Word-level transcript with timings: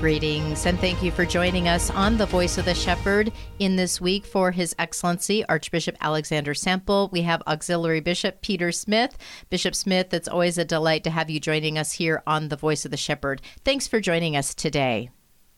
Greetings 0.00 0.64
and 0.64 0.80
thank 0.80 1.02
you 1.02 1.10
for 1.10 1.26
joining 1.26 1.68
us 1.68 1.90
on 1.90 2.16
The 2.16 2.24
Voice 2.24 2.56
of 2.56 2.64
the 2.64 2.72
Shepherd 2.72 3.30
in 3.58 3.76
this 3.76 4.00
week 4.00 4.24
for 4.24 4.50
His 4.50 4.74
Excellency 4.78 5.44
Archbishop 5.44 5.94
Alexander 6.00 6.54
Sample. 6.54 7.10
We 7.12 7.20
have 7.20 7.42
Auxiliary 7.46 8.00
Bishop 8.00 8.40
Peter 8.40 8.72
Smith. 8.72 9.18
Bishop 9.50 9.74
Smith, 9.74 10.14
it's 10.14 10.26
always 10.26 10.56
a 10.56 10.64
delight 10.64 11.04
to 11.04 11.10
have 11.10 11.28
you 11.28 11.38
joining 11.38 11.76
us 11.76 11.92
here 11.92 12.22
on 12.26 12.48
The 12.48 12.56
Voice 12.56 12.86
of 12.86 12.90
the 12.90 12.96
Shepherd. 12.96 13.42
Thanks 13.62 13.86
for 13.86 14.00
joining 14.00 14.36
us 14.36 14.54
today. 14.54 15.10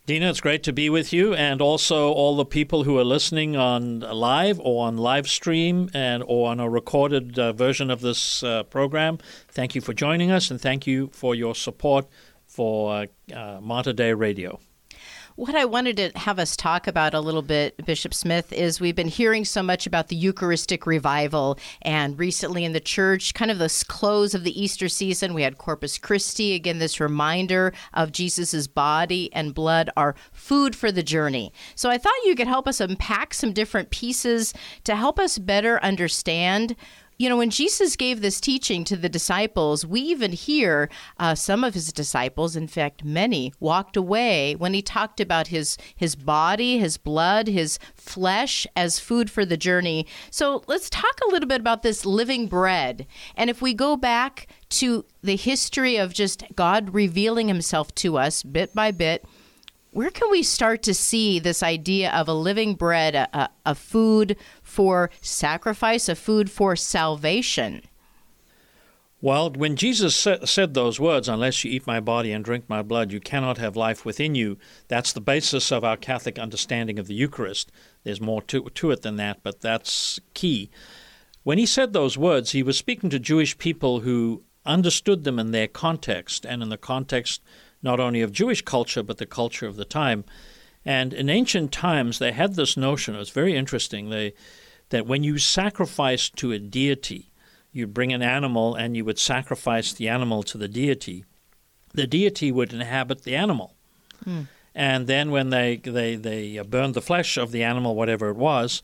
Dina, 0.05 0.31
it's 0.31 0.41
great 0.41 0.65
to 0.65 0.73
be 0.73 0.91
with 0.91 1.13
you, 1.13 1.33
and 1.33 1.63
also 1.63 2.11
all 2.13 2.35
the 2.35 2.45
people 2.45 2.83
who 2.83 2.99
are 2.99 3.05
listening 3.05 3.55
on 3.55 4.01
live 4.01 4.59
or 4.59 4.89
on 4.89 4.97
live 4.97 5.29
stream 5.29 5.89
and 5.95 6.25
or 6.27 6.51
on 6.51 6.59
a 6.59 6.69
recorded 6.69 7.39
uh, 7.39 7.53
version 7.53 7.89
of 7.89 8.01
this 8.01 8.43
uh, 8.43 8.65
program. 8.65 9.19
Thank 9.49 9.77
you 9.77 9.81
for 9.81 9.95
joining 9.95 10.33
us, 10.33 10.51
and 10.51 10.61
thank 10.61 10.89
you 10.89 11.11
for 11.13 11.37
your 11.37 11.55
support 11.55 12.09
for 12.53 13.07
uh, 13.35 13.83
Dei 13.93 14.15
Radio. 14.15 14.61
What 15.37 15.55
I 15.55 15.65
wanted 15.65 15.97
to 15.97 16.19
have 16.19 16.39
us 16.39 16.57
talk 16.57 16.87
about 16.87 17.15
a 17.15 17.21
little 17.21 17.41
bit, 17.41 17.87
Bishop 17.87 18.13
Smith, 18.13 18.53
is 18.53 18.81
we've 18.81 18.95
been 18.95 19.09
hearing 19.09 19.47
so 19.47 19.63
much 19.63 19.87
about 19.87 20.09
the 20.09 20.17
Eucharistic 20.17 20.87
revival. 20.87 21.59
And 21.81 22.19
recently 22.19 22.67
in 22.67 22.75
the 22.75 22.81
church, 22.81 23.33
kind 23.33 23.51
of 23.51 23.59
the 23.59 23.85
close 23.89 24.35
of 24.35 24.45
the 24.45 24.63
Easter 24.63 24.91
season, 24.91 25.33
we 25.33 25.41
had 25.41 25.57
Corpus 25.57 25.97
Christi. 25.97 26.53
Again, 26.53 26.81
this 26.81 27.01
reminder 27.01 27.73
of 27.95 28.13
Jesus' 28.13 28.67
body 28.67 29.33
and 29.33 29.55
blood 29.55 29.89
are 29.97 30.15
food 30.33 30.77
for 30.77 30.93
the 30.93 31.03
journey. 31.03 31.51
So 31.77 31.89
I 31.89 31.97
thought 31.97 32.13
you 32.27 32.35
could 32.35 32.47
help 32.47 32.69
us 32.69 32.79
unpack 32.79 33.33
some 33.33 33.55
different 33.55 33.89
pieces 33.89 34.53
to 34.85 34.97
help 34.97 35.19
us 35.19 35.39
better 35.39 35.83
understand 35.83 36.77
you 37.19 37.29
know, 37.29 37.37
when 37.37 37.51
Jesus 37.51 37.97
gave 37.97 38.21
this 38.21 38.41
teaching 38.41 38.85
to 38.85 38.97
the 38.97 39.09
disciples, 39.09 39.87
we 39.87 40.01
even 40.01 40.33
hear 40.33 40.89
uh, 41.19 41.35
some 41.35 41.63
of 41.65 41.75
his 41.75 41.93
disciples, 41.93 42.57
in 42.57 42.67
fact, 42.67 43.05
many, 43.05 43.53
walked 43.61 43.97
away 43.97 44.55
when 44.55 44.75
he 44.75 44.83
talked 44.83 45.21
about 45.21 45.49
his 45.49 45.77
his 45.95 46.17
body, 46.17 46.79
his 46.79 46.97
blood, 46.97 47.47
his 47.47 47.79
flesh 47.95 48.67
as 48.75 48.99
food 48.99 49.31
for 49.31 49.45
the 49.45 49.57
journey. 49.57 50.07
So 50.31 50.63
let's 50.67 50.91
talk 50.91 51.21
a 51.27 51.31
little 51.31 51.49
bit 51.49 51.61
about 51.61 51.83
this 51.83 52.05
living 52.05 52.47
bread. 52.47 53.07
And 53.37 53.51
if 53.51 53.63
we 53.63 53.75
go 53.75 53.97
back 53.97 54.49
to 54.71 55.05
the 55.23 55.37
history 55.37 55.97
of 55.97 56.15
just 56.15 56.45
God 56.57 56.95
revealing 56.95 57.49
himself 57.49 57.95
to 57.97 58.19
us 58.19 58.43
bit 58.43 58.75
by 58.75 58.91
bit, 58.91 59.25
where 59.93 60.11
can 60.11 60.31
we 60.31 60.43
start 60.43 60.83
to 60.83 60.95
see 60.95 61.39
this 61.39 61.63
idea 61.63 62.11
of 62.13 62.27
a 62.27 62.35
living 62.35 62.75
bread, 62.75 63.15
a, 63.15 63.51
a, 63.67 63.75
food 63.75 64.37
for 64.63 65.11
sacrifice, 65.21 66.09
a 66.09 66.15
food 66.15 66.51
for 66.51 66.75
salvation? 66.75 67.83
Well, 69.21 69.51
when 69.51 69.77
Jesus 69.77 70.17
said 70.17 70.75
those 70.75 70.99
words, 70.99 71.29
unless 71.29 71.63
you 71.63 71.71
eat 71.71 71.87
my 71.87 72.01
body 72.01 72.33
and 72.33 72.45
drink 72.45 72.65
my 72.69 72.83
blood, 72.83 73.13
you 73.13 73.21
cannot 73.21 73.59
have 73.59 73.77
life 73.77 74.05
within 74.05 74.35
you, 74.35 74.59
that's 74.89 75.13
the 75.13 75.21
basis 75.21 75.71
of 75.71 75.85
our 75.85 75.97
Catholic 75.97 76.39
understanding 76.39 76.99
of 76.99 77.07
the 77.07 77.15
Eucharist. 77.15 77.71
There's 78.03 78.21
more 78.21 78.43
to, 78.43 78.65
to 78.65 78.91
it 78.91 79.03
than 79.03 79.17
that, 79.17 79.43
but 79.43 79.61
that's 79.61 80.19
key. 80.35 80.71
When 81.45 81.59
he 81.59 81.67
said 81.67 81.93
those 81.93 82.17
words, 82.17 82.53
he 82.53 82.63
was 82.63 82.79
speaking 82.79 83.11
to 83.11 83.21
Jewish 83.21 83.59
people 83.59 84.01
who 84.01 84.43
understood 84.65 85.25
them 85.25 85.39
in 85.39 85.51
their 85.51 85.69
context 85.69 86.47
and 86.47 86.63
in 86.63 86.71
the 86.71 86.79
context 86.79 87.43
not 87.83 88.01
only 88.01 88.21
of 88.21 88.33
Jewish 88.33 88.63
culture, 88.63 89.03
but 89.03 89.19
the 89.19 89.27
culture 89.27 89.67
of 89.67 89.77
the 89.77 89.85
time. 89.85 90.25
And 90.85 91.13
in 91.13 91.29
ancient 91.29 91.73
times, 91.73 92.19
they 92.19 92.33
had 92.33 92.55
this 92.55 92.77
notion, 92.77 93.15
it 93.15 93.19
was 93.19 93.31
very 93.31 93.55
interesting, 93.55 94.11
they, 94.11 94.35
that 94.91 95.07
when 95.07 95.23
you 95.23 95.39
sacrificed 95.39 96.37
to 96.37 96.53
a 96.53 96.59
deity, 96.59 97.31
you'd 97.73 97.95
bring 97.95 98.13
an 98.13 98.23
animal 98.23 98.75
and 98.75 98.97
you 98.97 99.05
would 99.05 99.19
sacrifice 99.19 99.93
the 99.93 100.09
animal 100.09 100.43
to 100.45 100.59
the 100.59 100.69
deity. 100.69 101.25
The 101.95 102.07
deity 102.07 102.53
would 102.53 102.73
inhabit 102.73 103.23
the 103.23 103.37
animal. 103.37 103.75
Mm. 104.25 104.49
And 104.75 105.07
then 105.07 105.31
when 105.31 105.51
they, 105.51 105.77
they, 105.77 106.17
they 106.17 106.59
burned 106.61 106.95
the 106.95 107.03
flesh 107.03 107.37
of 107.37 107.53
the 107.53 107.63
animal, 107.63 107.95
whatever 107.95 108.29
it 108.29 108.37
was, 108.37 108.83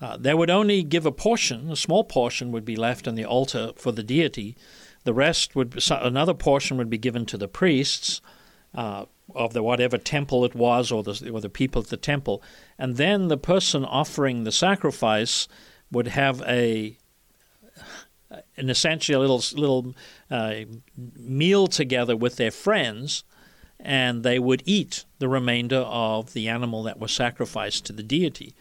uh, 0.00 0.16
they 0.16 0.34
would 0.34 0.50
only 0.50 0.82
give 0.82 1.06
a 1.06 1.12
portion, 1.12 1.70
a 1.70 1.76
small 1.76 2.04
portion 2.04 2.52
would 2.52 2.64
be 2.64 2.76
left 2.76 3.08
on 3.08 3.14
the 3.14 3.24
altar 3.24 3.72
for 3.76 3.92
the 3.92 4.02
deity. 4.02 4.56
The 5.04 5.14
rest 5.14 5.56
would, 5.56 5.82
another 5.90 6.34
portion 6.34 6.76
would 6.76 6.90
be 6.90 6.98
given 6.98 7.26
to 7.26 7.36
the 7.36 7.48
priests 7.48 8.20
uh, 8.74 9.06
of 9.34 9.52
the 9.52 9.62
whatever 9.62 9.98
temple 9.98 10.44
it 10.44 10.54
was 10.54 10.90
or 10.90 11.02
the, 11.02 11.30
or 11.32 11.40
the 11.40 11.48
people 11.48 11.82
at 11.82 11.88
the 11.88 11.96
temple. 11.96 12.42
And 12.78 12.96
then 12.96 13.28
the 13.28 13.36
person 13.36 13.84
offering 13.84 14.44
the 14.44 14.52
sacrifice 14.52 15.48
would 15.90 16.08
have 16.08 16.42
a 16.42 16.96
an 18.56 18.68
essentially 18.68 19.16
a 19.16 19.18
little 19.18 19.42
little 19.58 19.94
uh, 20.30 20.54
meal 21.16 21.66
together 21.66 22.16
with 22.16 22.36
their 22.36 22.50
friends, 22.50 23.24
and 23.80 24.22
they 24.22 24.38
would 24.38 24.62
eat 24.66 25.04
the 25.18 25.28
remainder 25.28 25.78
of 25.78 26.34
the 26.34 26.48
animal 26.48 26.82
that 26.82 26.98
was 26.98 27.12
sacrificed 27.12 27.86
to 27.86 27.92
the 27.92 28.02
deity. 28.02 28.54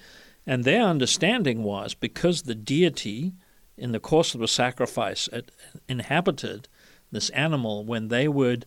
And 0.45 0.63
their 0.63 0.83
understanding 0.83 1.63
was 1.63 1.93
because 1.93 2.43
the 2.43 2.55
deity, 2.55 3.33
in 3.77 3.91
the 3.91 3.99
course 3.99 4.33
of 4.33 4.39
the 4.39 4.47
sacrifice, 4.47 5.27
inhabited 5.89 6.69
this 7.11 7.29
animal, 7.31 7.83
when 7.83 8.07
they 8.07 8.29
would 8.29 8.65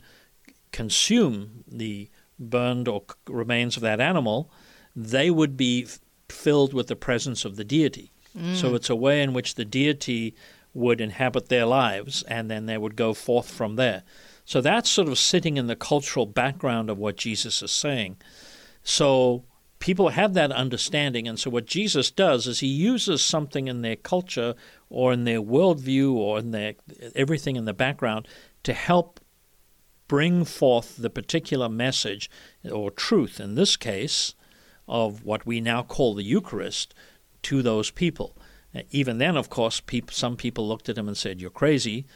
consume 0.72 1.64
the 1.66 2.08
burned 2.38 2.88
or 2.88 3.04
remains 3.26 3.76
of 3.76 3.82
that 3.82 4.00
animal, 4.00 4.50
they 4.96 5.30
would 5.30 5.56
be 5.56 5.84
f- 5.84 6.00
filled 6.28 6.72
with 6.72 6.86
the 6.86 6.96
presence 6.96 7.44
of 7.44 7.56
the 7.56 7.64
deity. 7.64 8.12
Mm. 8.36 8.54
So 8.54 8.74
it's 8.74 8.90
a 8.90 8.96
way 8.96 9.22
in 9.22 9.32
which 9.32 9.54
the 9.54 9.64
deity 9.64 10.34
would 10.72 11.00
inhabit 11.00 11.48
their 11.48 11.66
lives 11.66 12.22
and 12.24 12.50
then 12.50 12.66
they 12.66 12.78
would 12.78 12.96
go 12.96 13.12
forth 13.12 13.50
from 13.50 13.76
there. 13.76 14.02
So 14.44 14.60
that's 14.60 14.88
sort 14.88 15.08
of 15.08 15.18
sitting 15.18 15.56
in 15.56 15.66
the 15.66 15.76
cultural 15.76 16.26
background 16.26 16.90
of 16.90 16.98
what 16.98 17.16
Jesus 17.16 17.62
is 17.62 17.70
saying. 17.70 18.16
So 18.82 19.44
people 19.78 20.10
have 20.10 20.34
that 20.34 20.52
understanding. 20.52 21.26
And 21.26 21.38
so 21.38 21.50
what 21.50 21.66
Jesus 21.66 22.10
does 22.10 22.46
is 22.46 22.60
he 22.60 22.66
uses 22.66 23.22
something 23.22 23.68
in 23.68 23.82
their 23.82 23.96
culture 23.96 24.54
or 24.88 25.12
in 25.12 25.24
their 25.24 25.40
worldview 25.40 26.12
or 26.12 26.38
in 26.38 26.52
their 26.52 26.74
everything 27.14 27.56
in 27.56 27.64
the 27.64 27.74
background 27.74 28.28
to 28.62 28.72
help 28.72 29.20
bring 30.10 30.44
forth 30.44 30.96
the 30.96 31.08
particular 31.08 31.68
message 31.68 32.28
or 32.68 32.90
truth, 32.90 33.38
in 33.38 33.54
this 33.54 33.76
case, 33.76 34.34
of 34.88 35.24
what 35.24 35.46
we 35.46 35.60
now 35.60 35.84
call 35.84 36.14
the 36.14 36.24
Eucharist 36.24 36.92
to 37.42 37.62
those 37.62 37.92
people. 37.92 38.36
Even 38.90 39.18
then, 39.18 39.36
of 39.36 39.48
course, 39.48 39.80
some 40.10 40.36
people 40.36 40.66
looked 40.66 40.88
at 40.88 40.98
him 40.98 41.06
and 41.06 41.16
said, 41.16 41.40
You're 41.40 41.48
crazy, 41.48 42.06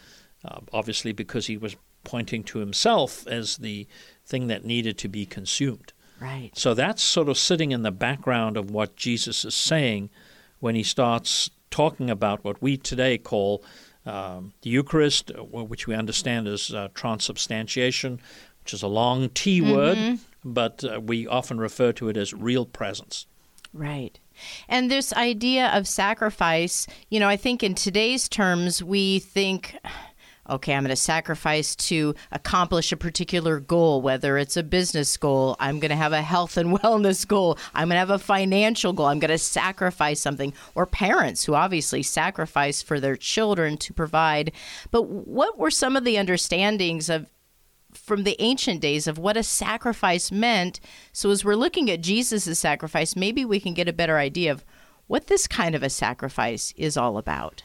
uh, 0.45 0.59
obviously, 0.73 1.13
because 1.13 1.47
he 1.47 1.57
was 1.57 1.77
pointing 2.03 2.43
to 2.43 2.59
himself 2.59 3.29
as 3.29 3.59
the 3.59 3.87
thing 4.27 4.49
that 4.49 4.65
needed 4.65 4.99
to 4.99 5.09
be 5.09 5.25
consumed. 5.25 5.93
Right. 6.21 6.51
So 6.53 6.75
that's 6.75 7.01
sort 7.01 7.29
of 7.29 7.39
sitting 7.39 7.71
in 7.71 7.83
the 7.83 7.93
background 7.93 8.57
of 8.57 8.73
what 8.73 8.97
Jesus 8.97 9.45
is 9.45 9.55
saying 9.55 10.11
when 10.59 10.75
he 10.75 10.83
starts 10.83 11.49
talking 11.71 12.11
about 12.11 12.43
what 12.43 12.61
we 12.61 12.77
today 12.77 13.19
call 13.19 13.63
um, 14.07 14.53
the 14.63 14.71
Eucharist, 14.71 15.31
uh, 15.31 15.43
which 15.43 15.87
we 15.87 15.95
understand 15.95 16.47
as 16.47 16.71
uh, 16.73 16.89
transubstantiation, 16.95 18.21
which 18.63 18.75
is 18.75 18.83
a 18.83 18.89
long 18.89 19.29
T 19.31 19.61
mm-hmm. 19.61 19.73
word, 19.73 20.19
but 20.45 20.85
uh, 20.85 21.01
we 21.01 21.27
often 21.27 21.59
refer 21.59 21.93
to 21.93 22.09
it 22.09 22.17
as 22.17 22.33
real 22.33 22.67
presence. 22.67 23.27
Right. 23.73 24.19
And 24.69 24.91
this 24.91 25.13
idea 25.13 25.69
of 25.69 25.89
sacrifice, 25.89 26.87
you 27.11 27.19
know, 27.19 27.29
I 27.29 27.37
think 27.37 27.63
in 27.63 27.75
today's 27.75 28.29
terms, 28.29 28.83
we 28.83 29.19
think 29.19 29.77
okay, 30.49 30.75
I'm 30.75 30.83
going 30.83 30.91
to 30.91 30.97
sacrifice 30.97 31.75
to 31.77 32.15
accomplish 32.33 32.93
a 32.93 32.97
particular 32.97 33.61
goal, 33.61 34.03
whether 34.03 34.37
it's 34.39 34.57
a 34.57 34.63
business 34.63 35.17
goal, 35.17 35.57
I'm 35.59 35.81
going 35.81 35.91
to 35.91 35.97
have 35.97 36.13
a 36.13 36.23
health 36.23 36.57
and 36.57 36.79
wellness 36.79 37.27
goal, 37.27 37.59
I'm 37.75 37.89
going 37.89 37.97
to 37.97 38.01
have 38.01 38.11
a 38.11 38.19
financial 38.19 38.93
goal, 38.93 39.07
I'm 39.07 39.19
going 39.19 39.31
to 39.31 39.39
sacrifice 39.39 40.21
something, 40.21 40.53
or 40.75 40.87
parents 40.87 41.45
who 41.45 41.55
obviously 41.55 42.03
sacrifice 42.03 42.83
for 42.83 43.01
their 43.01 43.17
children 43.17 43.77
to 43.79 43.93
provide. 43.93 44.53
But 44.91 45.03
what 45.03 45.59
were 45.59 45.71
some 45.71 45.97
of 45.97 46.05
the 46.05 46.19
understandings 46.19 47.09
of 47.09 47.29
from 47.93 48.25
the 48.25 48.37
ancient 48.41 48.81
days 48.81 49.07
of 49.07 49.19
what 49.19 49.37
a 49.37 49.43
sacrifice 49.43 50.33
meant. 50.33 50.81
So, 51.13 51.31
as 51.31 51.45
we're 51.45 51.55
looking 51.55 51.91
at 51.91 52.01
Jesus' 52.01 52.59
sacrifice, 52.59 53.17
maybe 53.17 53.45
we 53.45 53.61
can 53.61 53.73
get 53.73 53.89
a 53.89 53.93
better 53.93 54.19
idea 54.19 54.51
of 54.51 54.65
what 55.07 55.27
this 55.29 55.47
kind 55.47 55.75
of 55.75 55.83
a 55.83 55.91
sacrifice 55.91 56.75
is 56.77 56.97
all 56.97 57.19
about. 57.19 57.63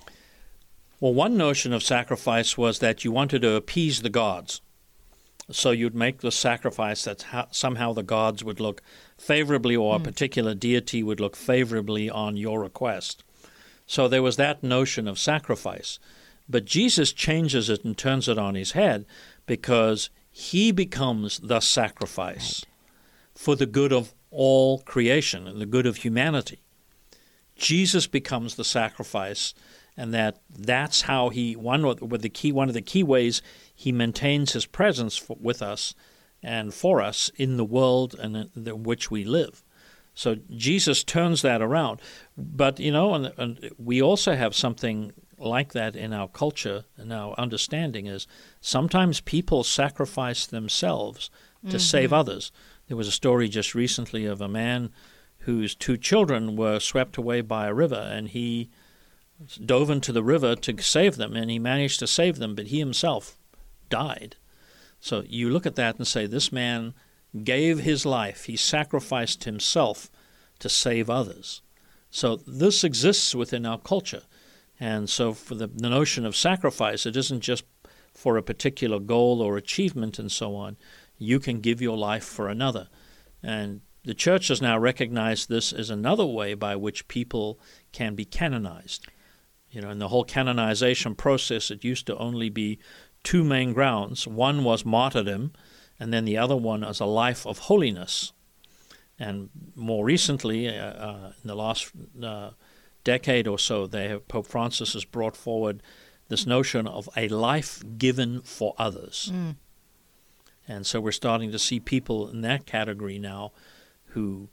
Well, 1.00 1.14
one 1.14 1.38
notion 1.38 1.72
of 1.72 1.84
sacrifice 1.84 2.58
was 2.58 2.80
that 2.80 3.06
you 3.06 3.12
wanted 3.12 3.42
to 3.44 3.54
appease 3.54 4.02
the 4.02 4.10
gods. 4.10 4.62
So 5.52 5.72
you'd 5.72 5.96
make 5.96 6.20
the 6.20 6.32
sacrifice 6.32 7.06
that 7.06 7.26
somehow 7.52 7.94
the 7.94 8.04
gods 8.04 8.44
would 8.44 8.60
look 8.60 8.82
favorably 9.18 9.76
or 9.76 9.96
a 9.96 10.00
mm. 10.00 10.04
particular 10.04 10.54
deity 10.54 11.02
would 11.02 11.20
look 11.20 11.36
favorably 11.36 12.10
on 12.10 12.38
your 12.38 12.60
request. 12.62 13.24
So 13.88 14.08
there 14.08 14.22
was 14.22 14.36
that 14.36 14.62
notion 14.62 15.08
of 15.08 15.18
sacrifice. 15.18 15.98
But 16.48 16.66
Jesus 16.66 17.14
changes 17.14 17.70
it 17.70 17.84
and 17.84 17.98
turns 17.98 18.28
it 18.28 18.38
on 18.38 18.56
his 18.56 18.74
head 18.74 19.06
because 19.46 20.10
he 20.32 20.72
becomes 20.72 21.40
the 21.40 21.60
sacrifice 21.60 22.64
right. 22.66 22.74
for 23.34 23.56
the 23.56 23.66
good 23.66 23.94
of 23.94 24.14
all 24.32 24.80
creation 24.80 25.48
and 25.48 25.60
the 25.60 25.66
good 25.66 25.86
of 25.86 25.98
humanity. 25.98 26.60
Jesus 27.56 28.08
becomes 28.08 28.56
the 28.56 28.64
sacrifice 28.64 29.54
and 30.00 30.14
that 30.14 30.40
that's 30.58 31.02
how 31.02 31.28
he 31.28 31.58
one 31.58 31.84
with 31.84 32.22
the 32.22 32.30
key 32.30 32.54
one 32.54 32.70
of 32.70 32.74
the 32.74 32.82
key 32.82 33.04
ways 33.04 33.42
he 33.76 33.92
maintains 33.92 34.54
his 34.54 34.66
presence 34.66 35.18
for, 35.18 35.36
with 35.40 35.62
us 35.62 35.94
and 36.42 36.74
for 36.74 37.02
us 37.02 37.30
in 37.36 37.58
the 37.58 37.66
world 37.66 38.16
in, 38.18 38.50
in 38.56 38.84
which 38.84 39.12
we 39.12 39.26
live. 39.26 39.62
So 40.14 40.38
Jesus 40.56 41.04
turns 41.04 41.42
that 41.42 41.62
around. 41.62 42.02
But 42.38 42.80
you 42.80 42.94
know, 42.94 43.14
and, 43.14 43.34
and 43.38 43.72
we 43.78 44.02
also 44.02 44.36
have 44.36 44.56
something 44.56 45.12
like 45.38 45.74
that 45.74 45.98
in 45.98 46.14
our 46.14 46.30
culture 46.30 46.86
and 46.96 47.12
our 47.12 47.34
understanding 47.38 48.08
is 48.08 48.26
sometimes 48.62 49.20
people 49.20 49.66
sacrifice 49.66 50.46
themselves 50.46 51.30
to 51.64 51.72
mm-hmm. 51.72 51.78
save 51.78 52.14
others. 52.14 52.54
There 52.88 52.98
was 52.98 53.10
a 53.10 53.12
story 53.12 53.50
just 53.50 53.76
recently 53.76 54.26
of 54.26 54.40
a 54.40 54.48
man 54.48 54.92
whose 55.40 55.76
two 55.76 55.98
children 55.98 56.56
were 56.56 56.80
swept 56.80 57.18
away 57.18 57.42
by 57.42 57.68
a 57.68 57.74
river 57.74 58.10
and 58.14 58.30
he 58.30 58.70
dove 59.66 59.90
into 59.90 60.12
the 60.12 60.24
river 60.24 60.56
to 60.56 60.82
save 60.82 61.16
them, 61.16 61.36
and 61.36 61.50
he 61.50 61.60
managed 61.60 62.00
to 62.00 62.08
save 62.08 62.38
them, 62.38 62.56
but 62.56 62.68
he 62.68 62.80
himself 62.80 63.38
died. 63.90 64.36
So 65.00 65.24
you 65.28 65.50
look 65.50 65.66
at 65.66 65.76
that 65.76 65.98
and 65.98 66.08
say, 66.08 66.26
this 66.26 66.52
man 66.52 66.94
gave 67.44 67.80
his 67.80 68.06
life, 68.06 68.46
he 68.46 68.58
sacrificed 68.58 69.46
himself 69.46 70.10
to 70.60 70.70
save 70.70 71.10
others. 71.10 71.62
So 72.10 72.36
this 72.36 72.84
exists 72.84 73.36
within 73.36 73.66
our 73.66 73.80
culture. 73.80 74.24
And 74.80 75.10
so 75.10 75.34
for 75.34 75.56
the, 75.56 75.68
the 75.68 75.90
notion 75.90 76.26
of 76.26 76.36
sacrifice, 76.36 77.06
it 77.06 77.16
isn't 77.16 77.42
just 77.42 77.64
for 78.14 78.38
a 78.38 78.44
particular 78.44 79.00
goal 79.00 79.42
or 79.42 79.58
achievement 79.58 80.20
and 80.20 80.32
so 80.32 80.56
on. 80.56 80.78
You 81.18 81.40
can 81.40 81.60
give 81.60 81.82
your 81.82 81.98
life 81.98 82.24
for 82.24 82.48
another. 82.48 82.90
And 83.44 83.82
the 84.04 84.14
church 84.14 84.48
has 84.48 84.62
now 84.62 84.78
recognized 84.80 85.50
this 85.50 85.72
as 85.72 85.90
another 85.90 86.26
way 86.26 86.54
by 86.54 86.76
which 86.76 87.08
people 87.08 87.60
can 87.92 88.16
be 88.16 88.26
canonized. 88.26 89.06
You 89.72 89.82
know, 89.82 89.90
in 89.90 90.00
the 90.00 90.08
whole 90.08 90.24
canonization 90.24 91.16
process, 91.16 91.70
it 91.70 91.84
used 91.84 92.08
to 92.08 92.18
only 92.18 92.50
be 92.50 92.80
two 93.24 93.44
main 93.44 93.74
grounds. 93.74 94.28
One 94.28 94.64
was 94.64 94.86
martyrdom, 94.86 95.54
and 96.00 96.14
then 96.14 96.26
the 96.26 96.38
other 96.38 96.56
one 96.56 96.84
as 96.84 97.00
a 97.00 97.06
life 97.06 97.46
of 97.46 97.60
holiness. 97.60 98.34
And 99.20 99.50
more 99.76 100.06
recently, 100.06 100.70
uh, 100.70 100.86
uh, 100.86 101.32
in 101.44 101.48
the 101.48 101.56
last 101.56 101.92
uh, 102.24 102.52
decade 103.04 103.48
or 103.48 103.60
so, 103.60 103.88
have, 103.88 104.28
Pope 104.28 104.48
Francis 104.48 104.94
has 104.94 105.06
brought 105.06 105.36
forward 105.36 105.84
this 106.30 106.46
notion 106.46 106.88
of 106.88 107.10
a 107.18 107.28
life 107.28 107.84
given 107.98 108.42
for 108.42 108.74
others. 108.78 109.32
Mm. 109.34 109.56
And 110.68 110.86
so 110.86 111.02
we're 111.02 111.12
starting 111.12 111.52
to 111.52 111.60
see 111.60 111.80
people 111.80 112.30
in 112.30 112.42
that 112.42 112.66
category 112.66 113.20
now 113.20 113.52
who 114.14 114.50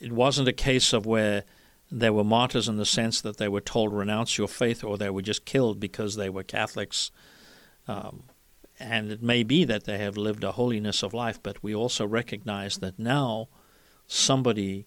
it 0.00 0.12
wasn't 0.12 0.48
a 0.48 0.52
case 0.52 0.92
of 0.92 1.06
where 1.06 1.44
they 1.90 2.10
were 2.10 2.24
martyrs 2.24 2.68
in 2.68 2.76
the 2.76 2.86
sense 2.86 3.20
that 3.20 3.38
they 3.38 3.48
were 3.48 3.60
told 3.60 3.92
renounce 3.92 4.38
your 4.38 4.48
faith 4.48 4.84
or 4.84 4.96
they 4.96 5.10
were 5.10 5.22
just 5.22 5.44
killed 5.44 5.80
because 5.80 6.16
they 6.16 6.30
were 6.30 6.42
Catholics. 6.42 7.10
Um, 7.88 8.24
and 8.78 9.10
it 9.10 9.22
may 9.22 9.42
be 9.42 9.64
that 9.64 9.84
they 9.84 9.98
have 9.98 10.16
lived 10.16 10.44
a 10.44 10.52
holiness 10.52 11.02
of 11.02 11.12
life, 11.12 11.42
but 11.42 11.62
we 11.62 11.74
also 11.74 12.06
recognize 12.06 12.78
that 12.78 12.98
now 12.98 13.48
somebody 14.06 14.86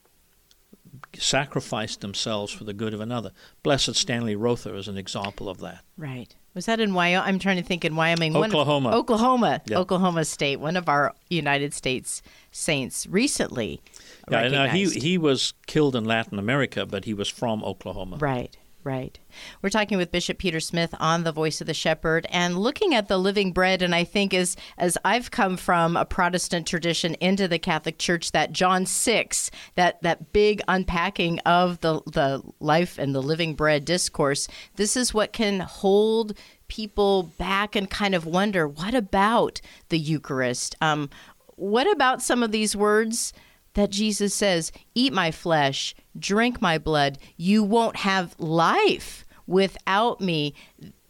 sacrificed 1.17 2.01
themselves 2.01 2.51
for 2.51 2.63
the 2.63 2.73
good 2.73 2.93
of 2.93 3.01
another. 3.01 3.31
Blessed 3.61 3.95
Stanley 3.95 4.35
Rother 4.35 4.75
is 4.75 4.87
an 4.87 4.97
example 4.97 5.49
of 5.49 5.59
that. 5.59 5.83
Right. 5.97 6.35
Was 6.53 6.65
that 6.67 6.79
in 6.79 6.93
Wyoming? 6.93 7.27
I'm 7.27 7.39
trying 7.39 7.57
to 7.57 7.63
think 7.63 7.83
in 7.83 7.95
Wyoming. 7.95 8.35
Oklahoma. 8.35 8.89
One, 8.89 8.97
Oklahoma. 8.97 9.61
Yep. 9.65 9.77
Oklahoma 9.77 10.25
State. 10.25 10.59
One 10.59 10.77
of 10.77 10.87
our 10.87 11.13
United 11.29 11.73
States 11.73 12.21
saints 12.51 13.07
recently 13.07 13.81
yeah, 14.29 14.39
and, 14.39 14.55
uh, 14.55 14.67
he 14.67 14.85
he 14.89 15.17
was 15.17 15.53
killed 15.67 15.95
in 15.95 16.05
Latin 16.05 16.39
America, 16.39 16.85
but 16.85 17.05
he 17.05 17.13
was 17.13 17.29
from 17.29 17.63
Oklahoma. 17.63 18.17
Right. 18.17 18.57
Right. 18.85 19.17
We're 19.61 19.69
talking 19.69 19.97
with 19.97 20.11
Bishop 20.11 20.37
Peter 20.37 20.59
Smith 20.59 20.93
on 20.99 21.23
the 21.23 21.31
Voice 21.31 21.61
of 21.61 21.67
the 21.67 21.73
Shepherd 21.73 22.27
and 22.29 22.59
looking 22.59 22.93
at 22.93 23.07
the 23.07 23.17
living 23.17 23.53
bread. 23.53 23.81
And 23.81 23.95
I 23.95 24.03
think 24.03 24.33
as 24.33 24.57
as 24.77 24.97
I've 25.05 25.31
come 25.31 25.55
from 25.55 25.95
a 25.95 26.03
Protestant 26.03 26.67
tradition 26.67 27.15
into 27.21 27.47
the 27.47 27.59
Catholic 27.59 27.97
Church, 27.97 28.33
that 28.33 28.51
John 28.51 28.85
six, 28.85 29.49
that 29.75 30.01
that 30.01 30.33
big 30.33 30.61
unpacking 30.67 31.39
of 31.45 31.79
the 31.79 32.01
the 32.11 32.41
life 32.59 32.97
and 32.97 33.15
the 33.15 33.21
living 33.21 33.55
bread 33.55 33.85
discourse, 33.85 34.49
this 34.75 34.97
is 34.97 35.13
what 35.13 35.31
can 35.31 35.61
hold 35.61 36.37
people 36.67 37.31
back 37.37 37.77
and 37.77 37.89
kind 37.89 38.13
of 38.13 38.25
wonder, 38.25 38.67
what 38.67 38.93
about 38.93 39.61
the 39.87 39.97
Eucharist? 39.97 40.75
Um, 40.81 41.09
what 41.55 41.89
about 41.89 42.21
some 42.21 42.43
of 42.43 42.51
these 42.51 42.75
words? 42.75 43.31
That 43.73 43.89
Jesus 43.89 44.33
says, 44.33 44.71
Eat 44.95 45.13
my 45.13 45.31
flesh, 45.31 45.95
drink 46.17 46.61
my 46.61 46.77
blood. 46.77 47.17
You 47.37 47.63
won't 47.63 47.97
have 47.97 48.35
life 48.39 49.25
without 49.47 50.21
me. 50.21 50.53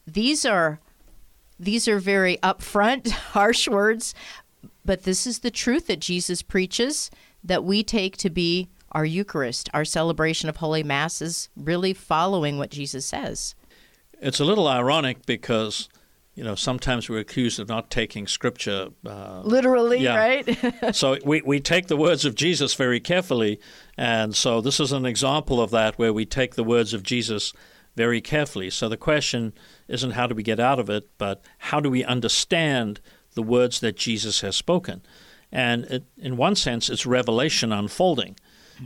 These 0.08 0.46
are 0.46 0.80
these 1.60 1.88
are 1.88 2.00
very 2.00 2.38
upfront, 2.38 3.10
harsh 3.34 3.68
words, 3.68 4.14
but 4.84 5.04
this 5.04 5.26
is 5.26 5.40
the 5.40 5.52
truth 5.52 5.88
that 5.88 6.00
Jesus 6.00 6.42
preaches 6.42 7.10
that 7.44 7.64
we 7.64 7.84
take 7.84 8.18
to 8.18 8.30
be 8.30 8.70
our 8.92 9.06
Eucharist. 9.06 9.70
Our 9.74 9.86
celebration 9.86 10.50
of 10.50 10.58
Holy 10.58 10.84
Mass 10.84 11.22
is 11.22 11.50
really 11.56 11.94
following 11.94 12.58
what 12.58 12.70
Jesus 12.70 13.06
says. 13.06 13.56
It's 14.22 14.40
a 14.40 14.46
little 14.46 14.68
ironic 14.68 15.26
because 15.26 15.90
you 16.36 16.44
know, 16.44 16.56
sometimes 16.56 17.10
we're 17.10 17.20
accused 17.20 17.60
of 17.60 17.68
not 17.68 17.92
taking 17.92 18.26
Scripture 18.26 18.88
uh, 19.06 19.42
literally, 19.44 20.00
yeah. 20.00 20.16
right? 20.16 20.96
so 20.96 21.18
we, 21.24 21.42
we 21.42 21.60
take 21.60 21.88
the 21.88 21.98
words 21.98 22.26
of 22.26 22.34
Jesus 22.34 22.74
very 22.74 23.00
carefully, 23.00 23.60
and 23.98 24.36
so 24.36 24.60
this 24.60 24.80
is 24.80 24.92
an 24.92 25.06
example 25.06 25.62
of 25.62 25.70
that 25.72 25.98
where 26.00 26.14
we 26.14 26.26
take 26.26 26.56
the 26.56 26.64
words 26.64 26.94
of 26.94 27.04
Jesus 27.04 27.54
very 27.96 28.20
carefully. 28.20 28.72
So 28.72 28.90
the 28.90 28.98
question 28.98 29.54
isn't 29.88 30.12
how 30.12 30.26
do 30.26 30.34
we 30.34 30.42
get 30.42 30.60
out 30.60 30.80
of 30.80 30.90
it, 30.90 31.08
but 31.20 31.44
how 31.60 31.80
do 31.80 31.90
we 31.90 32.04
understand 32.04 33.00
the 33.36 33.44
words 33.44 33.80
that 33.82 33.96
Jesus 33.96 34.42
has 34.42 34.56
spoken? 34.56 35.04
And 35.52 35.86
it, 35.86 36.06
in 36.18 36.36
one 36.36 36.56
sense, 36.56 36.90
it's 36.90 37.06
revelation 37.06 37.72
unfolding. 37.72 38.38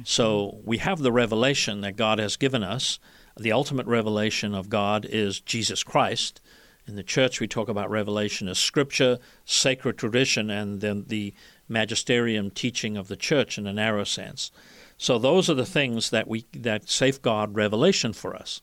So 0.04 0.60
we 0.66 0.80
have 0.80 1.00
the 1.00 1.14
revelation 1.14 1.80
that 1.82 1.96
God 1.96 2.20
has 2.20 2.36
given 2.36 2.62
us. 2.62 3.00
The 3.38 3.54
ultimate 3.54 3.88
revelation 3.88 4.54
of 4.54 4.70
God 4.70 5.08
is 5.10 5.40
Jesus 5.40 5.82
Christ 5.82 6.42
in 6.88 6.96
the 6.96 7.04
church, 7.04 7.42
we 7.42 7.48
talk 7.48 7.68
about 7.68 7.90
revelation 7.90 8.48
as 8.48 8.58
scripture, 8.58 9.20
sacred 9.44 9.98
tradition, 9.98 10.50
and 10.50 10.80
then 10.80 11.04
the 11.08 11.34
magisterium 11.68 12.50
teaching 12.50 12.96
of 12.96 13.10
the 13.10 13.18
church 13.18 13.58
in 13.58 13.68
a 13.68 13.74
narrow 13.74 14.06
sense. 14.06 14.52
So 14.98 15.20
those 15.20 15.50
are 15.50 15.54
the 15.54 15.66
things 15.66 16.10
that 16.12 16.28
we 16.28 16.46
that 16.54 16.90
safeguard 16.90 17.56
revelation 17.56 18.14
for 18.14 18.36
us. 18.36 18.62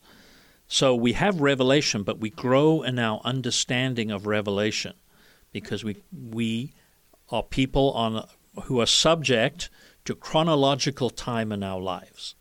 So 0.67 0.95
we 0.95 1.13
have 1.13 1.39
revelation, 1.39 2.01
but 2.01 2.19
we 2.19 2.31
grow 2.31 2.81
in 2.81 2.97
our 2.97 3.21
understanding 3.23 4.09
of 4.09 4.25
revelation 4.25 4.93
because 5.51 5.83
we 5.83 5.97
we 6.11 6.73
are 7.29 7.43
people 7.43 7.91
on 7.91 8.27
who 8.63 8.81
are 8.81 8.87
subject 8.87 9.69
to 10.05 10.15
chronological 10.15 11.09
time 11.09 11.51
in 11.51 11.63
our 11.63 11.79
lives. 11.79 12.35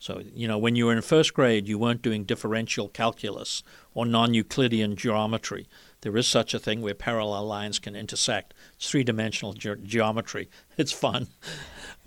So, 0.00 0.22
you 0.34 0.48
know, 0.48 0.56
when 0.56 0.76
you 0.76 0.86
were 0.86 0.94
in 0.94 1.02
first 1.02 1.34
grade, 1.34 1.68
you 1.68 1.78
weren't 1.78 2.00
doing 2.00 2.24
differential 2.24 2.88
calculus 2.88 3.62
or 3.92 4.06
non 4.06 4.32
Euclidean 4.32 4.96
geometry. 4.96 5.68
There 6.00 6.16
is 6.16 6.26
such 6.26 6.54
a 6.54 6.58
thing 6.58 6.80
where 6.80 6.94
parallel 6.94 7.44
lines 7.44 7.78
can 7.78 7.94
intersect. 7.94 8.54
It's 8.76 8.88
three 8.88 9.04
dimensional 9.04 9.52
ge- 9.52 9.82
geometry. 9.84 10.48
It's 10.78 10.92
fun. 10.92 11.28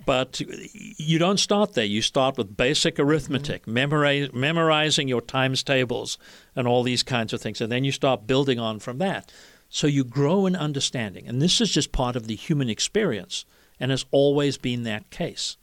But 0.03 0.41
you 0.41 1.19
don't 1.19 1.39
start 1.39 1.75
there. 1.75 1.85
You 1.85 2.01
start 2.01 2.35
with 2.35 2.57
basic 2.57 2.97
arithmetic, 2.97 3.61
mm-hmm. 3.61 3.73
memorize, 3.73 4.33
memorizing 4.33 5.07
your 5.07 5.21
times 5.21 5.61
tables 5.61 6.17
and 6.55 6.67
all 6.67 6.81
these 6.81 7.03
kinds 7.03 7.31
of 7.31 7.41
things. 7.41 7.61
And 7.61 7.71
then 7.71 7.83
you 7.83 7.91
start 7.91 8.25
building 8.25 8.57
on 8.57 8.79
from 8.79 8.97
that. 8.97 9.31
So 9.69 9.85
you 9.85 10.03
grow 10.03 10.47
in 10.47 10.55
understanding. 10.55 11.27
And 11.27 11.39
this 11.39 11.61
is 11.61 11.69
just 11.69 11.91
part 11.91 12.15
of 12.15 12.25
the 12.25 12.35
human 12.35 12.69
experience 12.69 13.45
and 13.79 13.91
has 13.91 14.05
always 14.09 14.57
been 14.57 14.81
that 14.83 15.11
case. 15.11 15.57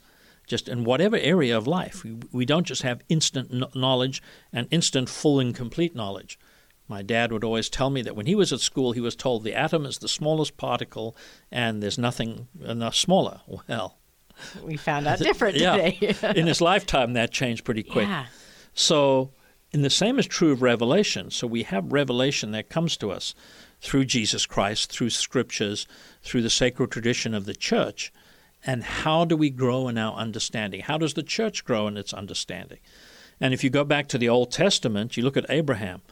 Just 0.51 0.69
in 0.69 0.83
whatever 0.83 1.17
area 1.17 1.57
of 1.57 1.69
life, 1.69 2.03
we, 2.03 2.17
we 2.33 2.45
don't 2.45 2.67
just 2.67 2.83
have 2.83 3.03
instant 3.09 3.73
knowledge 3.77 4.21
and 4.53 4.67
instant 4.73 5.09
full 5.09 5.39
and 5.39 5.55
complete 5.55 5.95
knowledge. 5.95 6.41
My 6.89 7.03
dad 7.03 7.31
would 7.31 7.45
always 7.45 7.69
tell 7.69 7.89
me 7.89 8.03
that 8.03 8.17
when 8.17 8.27
he 8.27 8.35
was 8.35 8.53
at 8.53 8.59
school, 8.59 8.91
he 8.91 9.01
was 9.01 9.15
told 9.15 9.45
the 9.45 9.55
atom 9.55 9.87
is 9.87 9.99
the 9.99 10.09
smallest 10.09 10.57
particle 10.57 11.17
and 11.53 11.81
there's 11.81 11.99
nothing 11.99 12.49
enough 12.65 12.97
smaller. 12.97 13.43
Well, 13.69 13.97
we 14.65 14.77
found 14.77 15.07
out 15.07 15.19
different 15.21 15.57
yeah. 15.57 15.77
today. 15.77 16.17
in 16.35 16.49
his 16.49 16.61
lifetime, 16.61 17.13
that 17.13 17.31
changed 17.31 17.65
pretty 17.65 17.85
quick. 17.85 18.09
Yeah. 18.09 18.27
So, 18.75 19.31
and 19.73 19.85
the 19.85 19.91
same 19.91 20.19
is 20.19 20.27
true 20.27 20.51
of 20.51 20.63
revelation. 20.63 21.31
So 21.31 21.47
we 21.47 21.63
have 21.63 21.93
revelation 21.93 22.51
that 22.51 22.69
comes 22.69 22.97
to 22.97 23.13
us 23.13 23.37
through 23.81 24.07
Jesus 24.07 24.45
Christ, 24.47 24.91
through 24.91 25.11
scriptures, 25.11 25.87
through 26.23 26.43
the 26.43 26.51
sacred 26.51 26.91
tradition 26.91 27.35
of 27.35 27.45
the 27.45 27.55
church. 27.55 28.13
And 28.65 28.85
how 28.85 29.25
do 29.25 29.37
we 29.37 29.51
grow 29.51 29.89
in 29.89 29.97
our 29.97 30.15
understanding? 30.15 30.81
How 30.81 30.99
does 30.99 31.15
the 31.15 31.23
church 31.23 31.65
grow 31.65 31.87
in 31.87 31.97
its 31.97 32.13
understanding? 32.13 32.79
And 33.41 33.55
if 33.55 33.65
you 33.65 33.71
go 33.71 33.85
back 33.85 34.07
to 34.09 34.19
the 34.19 34.29
Old 34.29 34.51
Testament, 34.51 35.17
you 35.17 35.23
look 35.23 35.37
at 35.37 35.47
Abraham. 35.49 36.03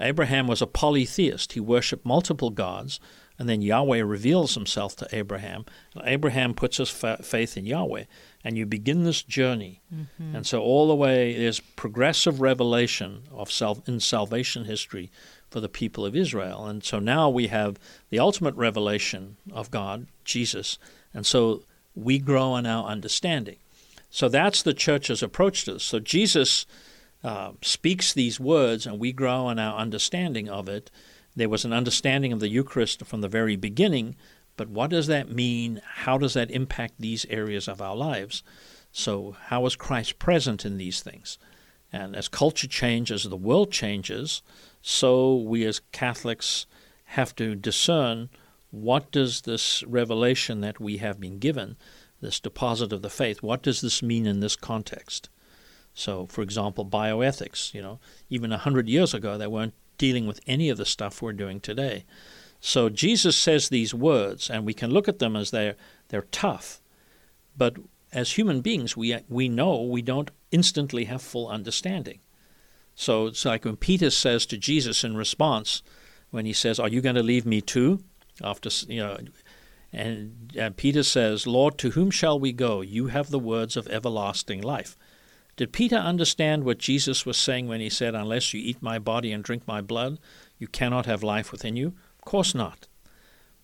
Abraham 0.00 0.46
was 0.46 0.62
a 0.62 0.66
polytheist. 0.66 1.54
He 1.54 1.60
worshiped 1.60 2.06
multiple 2.06 2.50
gods, 2.50 3.00
and 3.36 3.48
then 3.48 3.62
Yahweh 3.62 4.00
reveals 4.00 4.54
himself 4.54 4.94
to 4.96 5.08
Abraham. 5.10 5.64
Abraham 6.04 6.54
puts 6.54 6.76
his 6.76 6.88
fa- 6.88 7.20
faith 7.20 7.56
in 7.56 7.66
Yahweh, 7.66 8.04
and 8.44 8.56
you 8.56 8.64
begin 8.64 9.02
this 9.02 9.22
journey. 9.22 9.80
Mm-hmm. 9.92 10.36
And 10.36 10.46
so, 10.46 10.62
all 10.62 10.86
the 10.86 10.94
way, 10.94 11.36
there's 11.36 11.58
progressive 11.58 12.40
revelation 12.40 13.24
of 13.32 13.50
self 13.50 13.88
in 13.88 13.98
salvation 13.98 14.66
history 14.66 15.10
for 15.50 15.60
the 15.60 15.68
people 15.68 16.04
of 16.04 16.14
Israel. 16.14 16.66
And 16.66 16.84
so 16.84 16.98
now 16.98 17.28
we 17.28 17.46
have 17.46 17.78
the 18.10 18.18
ultimate 18.18 18.54
revelation 18.54 19.36
of 19.52 19.70
God, 19.70 20.06
Jesus. 20.24 20.78
And 21.14 21.24
so 21.24 21.62
we 21.98 22.18
grow 22.18 22.56
in 22.56 22.66
our 22.66 22.84
understanding. 22.86 23.56
So 24.10 24.28
that's 24.28 24.62
the 24.62 24.74
church's 24.74 25.22
approach 25.22 25.64
to 25.64 25.74
this. 25.74 25.84
So 25.84 25.98
Jesus 25.98 26.66
uh, 27.22 27.52
speaks 27.62 28.12
these 28.12 28.40
words, 28.40 28.86
and 28.86 28.98
we 28.98 29.12
grow 29.12 29.50
in 29.50 29.58
our 29.58 29.76
understanding 29.78 30.48
of 30.48 30.68
it. 30.68 30.90
There 31.36 31.48
was 31.48 31.64
an 31.64 31.72
understanding 31.72 32.32
of 32.32 32.40
the 32.40 32.48
Eucharist 32.48 33.04
from 33.04 33.20
the 33.20 33.28
very 33.28 33.56
beginning, 33.56 34.16
but 34.56 34.68
what 34.68 34.90
does 34.90 35.06
that 35.08 35.30
mean? 35.30 35.80
How 35.84 36.18
does 36.18 36.34
that 36.34 36.50
impact 36.50 36.94
these 36.98 37.26
areas 37.26 37.68
of 37.68 37.82
our 37.82 37.94
lives? 37.94 38.42
So, 38.92 39.36
how 39.46 39.66
is 39.66 39.76
Christ 39.76 40.18
present 40.18 40.64
in 40.64 40.78
these 40.78 41.00
things? 41.02 41.38
And 41.92 42.16
as 42.16 42.28
culture 42.28 42.66
changes, 42.66 43.24
the 43.24 43.36
world 43.36 43.70
changes, 43.70 44.42
so 44.82 45.36
we 45.36 45.64
as 45.64 45.80
Catholics 45.92 46.66
have 47.04 47.34
to 47.36 47.54
discern 47.54 48.30
what 48.70 49.10
does 49.10 49.42
this 49.42 49.82
revelation 49.84 50.60
that 50.60 50.80
we 50.80 50.98
have 50.98 51.18
been 51.20 51.38
given, 51.38 51.76
this 52.20 52.40
deposit 52.40 52.92
of 52.92 53.02
the 53.02 53.10
faith, 53.10 53.42
what 53.42 53.62
does 53.62 53.80
this 53.80 54.02
mean 54.02 54.26
in 54.26 54.40
this 54.40 54.56
context? 54.56 55.28
So, 55.94 56.26
for 56.26 56.42
example, 56.42 56.84
bioethics, 56.84 57.74
you 57.74 57.82
know, 57.82 57.98
even 58.28 58.52
a 58.52 58.58
hundred 58.58 58.88
years 58.88 59.14
ago, 59.14 59.36
they 59.36 59.46
weren't 59.46 59.74
dealing 59.96 60.26
with 60.26 60.40
any 60.46 60.68
of 60.68 60.78
the 60.78 60.86
stuff 60.86 61.20
we're 61.20 61.32
doing 61.32 61.60
today. 61.60 62.04
So 62.60 62.88
Jesus 62.88 63.36
says 63.36 63.68
these 63.68 63.94
words, 63.94 64.50
and 64.50 64.64
we 64.64 64.74
can 64.74 64.90
look 64.90 65.08
at 65.08 65.18
them 65.18 65.36
as 65.36 65.50
they're 65.50 65.76
they're 66.08 66.22
tough, 66.22 66.80
but 67.56 67.76
as 68.12 68.32
human 68.32 68.60
beings, 68.60 68.96
we 68.96 69.16
we 69.28 69.48
know 69.48 69.82
we 69.82 70.02
don't 70.02 70.30
instantly 70.50 71.04
have 71.04 71.22
full 71.22 71.48
understanding. 71.48 72.20
So 72.94 73.26
it's 73.26 73.44
like 73.44 73.64
when 73.64 73.76
Peter 73.76 74.10
says 74.10 74.46
to 74.46 74.56
Jesus 74.56 75.04
in 75.04 75.16
response, 75.16 75.82
when 76.30 76.46
he 76.46 76.52
says, 76.52 76.80
"Are 76.80 76.88
you 76.88 77.00
going 77.00 77.14
to 77.14 77.22
leave 77.22 77.46
me 77.46 77.60
too?" 77.60 78.02
After 78.42 78.70
you 78.88 79.00
know, 79.00 79.18
and, 79.92 80.52
and 80.56 80.76
Peter 80.76 81.02
says, 81.02 81.46
"Lord, 81.46 81.78
to 81.78 81.90
whom 81.90 82.10
shall 82.10 82.38
we 82.38 82.52
go? 82.52 82.80
You 82.80 83.08
have 83.08 83.30
the 83.30 83.38
words 83.38 83.76
of 83.76 83.88
everlasting 83.88 84.62
life." 84.62 84.96
Did 85.56 85.72
Peter 85.72 85.96
understand 85.96 86.62
what 86.62 86.78
Jesus 86.78 87.26
was 87.26 87.36
saying 87.36 87.66
when 87.66 87.80
he 87.80 87.90
said, 87.90 88.14
"Unless 88.14 88.54
you 88.54 88.60
eat 88.60 88.80
my 88.80 88.98
body 88.98 89.32
and 89.32 89.42
drink 89.42 89.66
my 89.66 89.80
blood, 89.80 90.18
you 90.58 90.68
cannot 90.68 91.06
have 91.06 91.22
life 91.22 91.50
within 91.50 91.76
you"? 91.76 91.94
Of 92.18 92.24
course 92.24 92.54
not. 92.54 92.86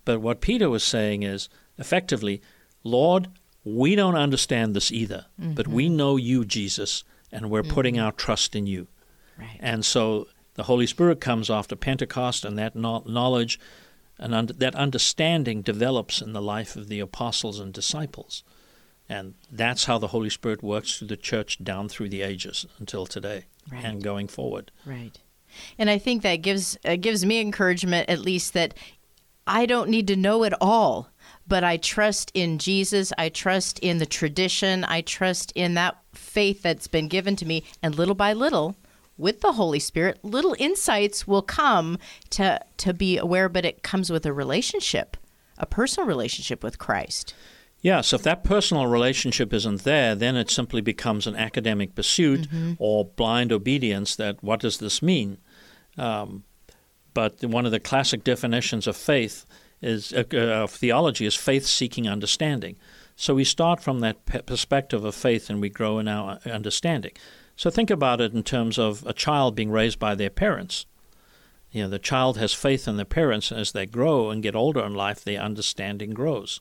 But 0.04 0.20
what 0.20 0.40
Peter 0.40 0.68
was 0.68 0.84
saying 0.84 1.22
is, 1.22 1.48
effectively, 1.78 2.42
Lord, 2.82 3.28
we 3.64 3.94
don't 3.94 4.16
understand 4.16 4.74
this 4.74 4.92
either, 4.92 5.26
mm-hmm. 5.40 5.54
but 5.54 5.66
we 5.66 5.86
mm-hmm. 5.86 5.96
know 5.96 6.16
you, 6.16 6.44
Jesus, 6.44 7.04
and 7.32 7.50
we're 7.50 7.62
mm-hmm. 7.62 7.72
putting 7.72 7.98
our 7.98 8.12
trust 8.12 8.54
in 8.54 8.66
you. 8.66 8.88
Right. 9.38 9.56
And 9.60 9.84
so 9.84 10.28
the 10.54 10.64
Holy 10.64 10.86
Spirit 10.86 11.20
comes 11.20 11.50
after 11.50 11.74
Pentecost, 11.74 12.44
and 12.44 12.58
that 12.58 12.76
knowledge 12.76 13.58
and 14.18 14.34
un- 14.34 14.50
that 14.58 14.74
understanding 14.74 15.62
develops 15.62 16.20
in 16.20 16.32
the 16.32 16.42
life 16.42 16.76
of 16.76 16.88
the 16.88 17.00
apostles 17.00 17.58
and 17.58 17.72
disciples. 17.72 18.42
And 19.08 19.34
that's 19.50 19.84
how 19.84 19.98
the 19.98 20.08
Holy 20.08 20.30
Spirit 20.30 20.62
works 20.62 20.98
through 20.98 21.08
the 21.08 21.16
church 21.16 21.62
down 21.62 21.88
through 21.88 22.08
the 22.08 22.22
ages 22.22 22.66
until 22.78 23.06
today 23.06 23.44
right. 23.70 23.84
and 23.84 24.02
going 24.02 24.28
forward. 24.28 24.70
Right. 24.86 25.18
And 25.78 25.90
I 25.90 25.98
think 25.98 26.22
that 26.22 26.36
gives 26.36 26.76
uh, 26.84 26.96
gives 26.96 27.24
me 27.24 27.40
encouragement, 27.40 28.08
at 28.08 28.18
least 28.18 28.54
that 28.54 28.74
I 29.46 29.66
don't 29.66 29.90
need 29.90 30.08
to 30.08 30.16
know 30.16 30.42
it 30.44 30.54
all, 30.60 31.10
but 31.46 31.62
I 31.64 31.76
trust 31.76 32.30
in 32.34 32.58
Jesus. 32.58 33.12
I 33.18 33.28
trust 33.28 33.78
in 33.80 33.98
the 33.98 34.06
tradition. 34.06 34.84
I 34.84 35.02
trust 35.02 35.52
in 35.54 35.74
that 35.74 35.98
faith 36.14 36.62
that's 36.62 36.88
been 36.88 37.08
given 37.08 37.36
to 37.36 37.46
me, 37.46 37.64
and 37.82 37.94
little 37.94 38.14
by 38.14 38.32
little, 38.32 38.76
with 39.16 39.40
the 39.40 39.52
Holy 39.52 39.78
Spirit, 39.78 40.18
little 40.22 40.56
insights 40.58 41.26
will 41.26 41.42
come 41.42 41.98
to 42.30 42.60
to 42.78 42.92
be 42.92 43.16
aware, 43.18 43.48
but 43.48 43.64
it 43.64 43.82
comes 43.82 44.10
with 44.10 44.26
a 44.26 44.32
relationship, 44.32 45.16
a 45.58 45.66
personal 45.66 46.06
relationship 46.06 46.62
with 46.62 46.78
Christ. 46.78 47.34
Yeah, 47.80 48.00
so 48.00 48.16
if 48.16 48.22
that 48.22 48.44
personal 48.44 48.86
relationship 48.86 49.52
isn't 49.52 49.84
there, 49.84 50.14
then 50.14 50.36
it 50.36 50.50
simply 50.50 50.80
becomes 50.80 51.26
an 51.26 51.36
academic 51.36 51.94
pursuit 51.94 52.48
mm-hmm. 52.48 52.72
or 52.78 53.04
blind 53.04 53.52
obedience 53.52 54.16
that 54.16 54.42
what 54.42 54.60
does 54.60 54.78
this 54.78 55.02
mean? 55.02 55.36
Um, 55.98 56.44
but 57.12 57.44
one 57.44 57.66
of 57.66 57.72
the 57.72 57.80
classic 57.80 58.24
definitions 58.24 58.86
of 58.86 58.96
faith 58.96 59.44
is 59.82 60.14
uh, 60.14 60.24
of 60.32 60.70
theology 60.70 61.26
is 61.26 61.34
faith 61.34 61.66
seeking 61.66 62.08
understanding. 62.08 62.76
So 63.16 63.34
we 63.34 63.44
start 63.44 63.80
from 63.80 64.00
that 64.00 64.24
perspective 64.46 65.04
of 65.04 65.14
faith 65.14 65.50
and 65.50 65.60
we 65.60 65.68
grow 65.68 65.98
in 65.98 66.08
our 66.08 66.38
understanding. 66.46 67.12
So 67.56 67.70
think 67.70 67.90
about 67.90 68.20
it 68.20 68.32
in 68.32 68.42
terms 68.42 68.78
of 68.78 69.04
a 69.06 69.12
child 69.12 69.54
being 69.54 69.70
raised 69.70 69.98
by 69.98 70.14
their 70.14 70.30
parents. 70.30 70.86
You 71.70 71.82
know, 71.82 71.88
the 71.88 71.98
child 71.98 72.38
has 72.38 72.52
faith 72.52 72.86
in 72.86 72.96
their 72.96 73.04
parents, 73.04 73.50
and 73.50 73.60
as 73.60 73.72
they 73.72 73.86
grow 73.86 74.30
and 74.30 74.42
get 74.42 74.54
older 74.54 74.84
in 74.84 74.94
life, 74.94 75.22
their 75.24 75.40
understanding 75.40 76.10
grows. 76.10 76.60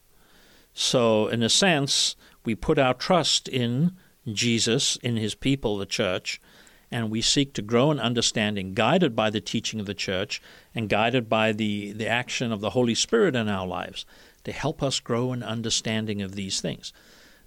So, 0.74 1.28
in 1.28 1.44
a 1.44 1.50
sense, 1.50 2.16
we 2.46 2.56
put 2.56 2.80
our 2.80 2.96
trust 2.96 3.48
in 3.48 3.96
Jesus, 4.32 4.96
in 4.98 5.18
his 5.18 5.36
people, 5.36 5.78
the 5.78 5.86
church, 5.86 6.42
and 6.90 7.10
we 7.10 7.22
seek 7.22 7.54
to 7.54 7.62
grow 7.62 7.92
in 7.92 8.00
understanding, 8.00 8.74
guided 8.74 9.16
by 9.16 9.30
the 9.30 9.42
teaching 9.42 9.80
of 9.80 9.86
the 9.86 9.94
church 9.94 10.42
and 10.76 10.90
guided 10.90 11.28
by 11.28 11.52
the, 11.52 11.92
the 11.92 12.08
action 12.08 12.52
of 12.52 12.62
the 12.62 12.72
Holy 12.72 12.96
Spirit 12.96 13.36
in 13.36 13.50
our 13.50 13.68
lives 13.68 14.06
to 14.44 14.52
help 14.52 14.84
us 14.84 15.00
grow 15.00 15.34
in 15.34 15.42
understanding 15.42 16.22
of 16.22 16.36
these 16.36 16.62
things. 16.62 16.94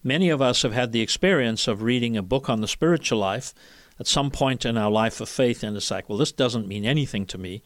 Many 0.07 0.31
of 0.31 0.41
us 0.41 0.63
have 0.63 0.73
had 0.73 0.93
the 0.93 1.01
experience 1.01 1.67
of 1.67 1.83
reading 1.83 2.17
a 2.17 2.23
book 2.23 2.49
on 2.49 2.61
the 2.61 2.69
spiritual 2.69 3.19
life 3.19 3.53
at 3.99 4.07
some 4.07 4.31
point 4.31 4.65
in 4.65 4.79
our 4.79 4.89
life 4.89 5.21
of 5.21 5.29
faith, 5.29 5.65
and 5.65 5.77
it's 5.77 5.91
like, 5.91 6.09
well, 6.09 6.17
this 6.17 6.31
doesn't 6.31 6.69
mean 6.69 6.85
anything 6.85 7.27
to 7.27 7.37
me. 7.37 7.61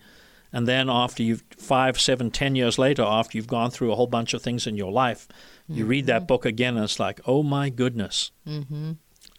And 0.50 0.66
then 0.66 0.88
after 0.88 1.22
you've 1.22 1.44
five, 1.58 2.00
seven, 2.00 2.30
ten 2.30 2.54
years 2.54 2.78
later, 2.78 3.02
after 3.02 3.36
you've 3.36 3.46
gone 3.46 3.70
through 3.70 3.92
a 3.92 3.94
whole 3.94 4.06
bunch 4.06 4.32
of 4.32 4.40
things 4.40 4.66
in 4.66 4.74
your 4.74 4.90
life, 4.90 5.28
mm-hmm. 5.28 5.74
you 5.74 5.84
read 5.84 6.06
that 6.06 6.20
mm-hmm. 6.20 6.28
book 6.28 6.46
again, 6.46 6.76
and 6.76 6.84
it's 6.84 6.98
like, 6.98 7.20
oh 7.26 7.42
my 7.42 7.68
goodness. 7.68 8.30
Mm-hmm. 8.46 8.92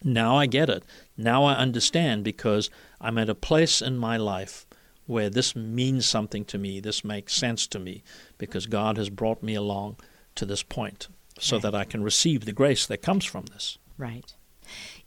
Now 0.04 0.36
I 0.36 0.46
get 0.46 0.70
it. 0.70 0.84
Now 1.16 1.42
I 1.42 1.54
understand 1.54 2.22
because 2.22 2.70
I'm 3.00 3.18
at 3.18 3.28
a 3.28 3.34
place 3.34 3.82
in 3.82 3.98
my 3.98 4.16
life 4.16 4.64
where 5.06 5.28
this 5.28 5.56
means 5.56 6.06
something 6.06 6.44
to 6.44 6.56
me. 6.56 6.78
This 6.78 7.04
makes 7.04 7.34
sense 7.34 7.66
to 7.66 7.80
me 7.80 8.04
because 8.38 8.66
God 8.66 8.96
has 8.96 9.10
brought 9.10 9.42
me 9.42 9.56
along 9.56 9.96
to 10.36 10.46
this 10.46 10.62
point 10.62 11.08
so 11.38 11.56
right. 11.56 11.62
that 11.62 11.74
I 11.74 11.84
can 11.84 12.02
receive 12.02 12.44
the 12.44 12.52
grace 12.52 12.86
that 12.86 13.02
comes 13.02 13.24
from 13.24 13.46
this. 13.46 13.78
Right. 13.98 14.34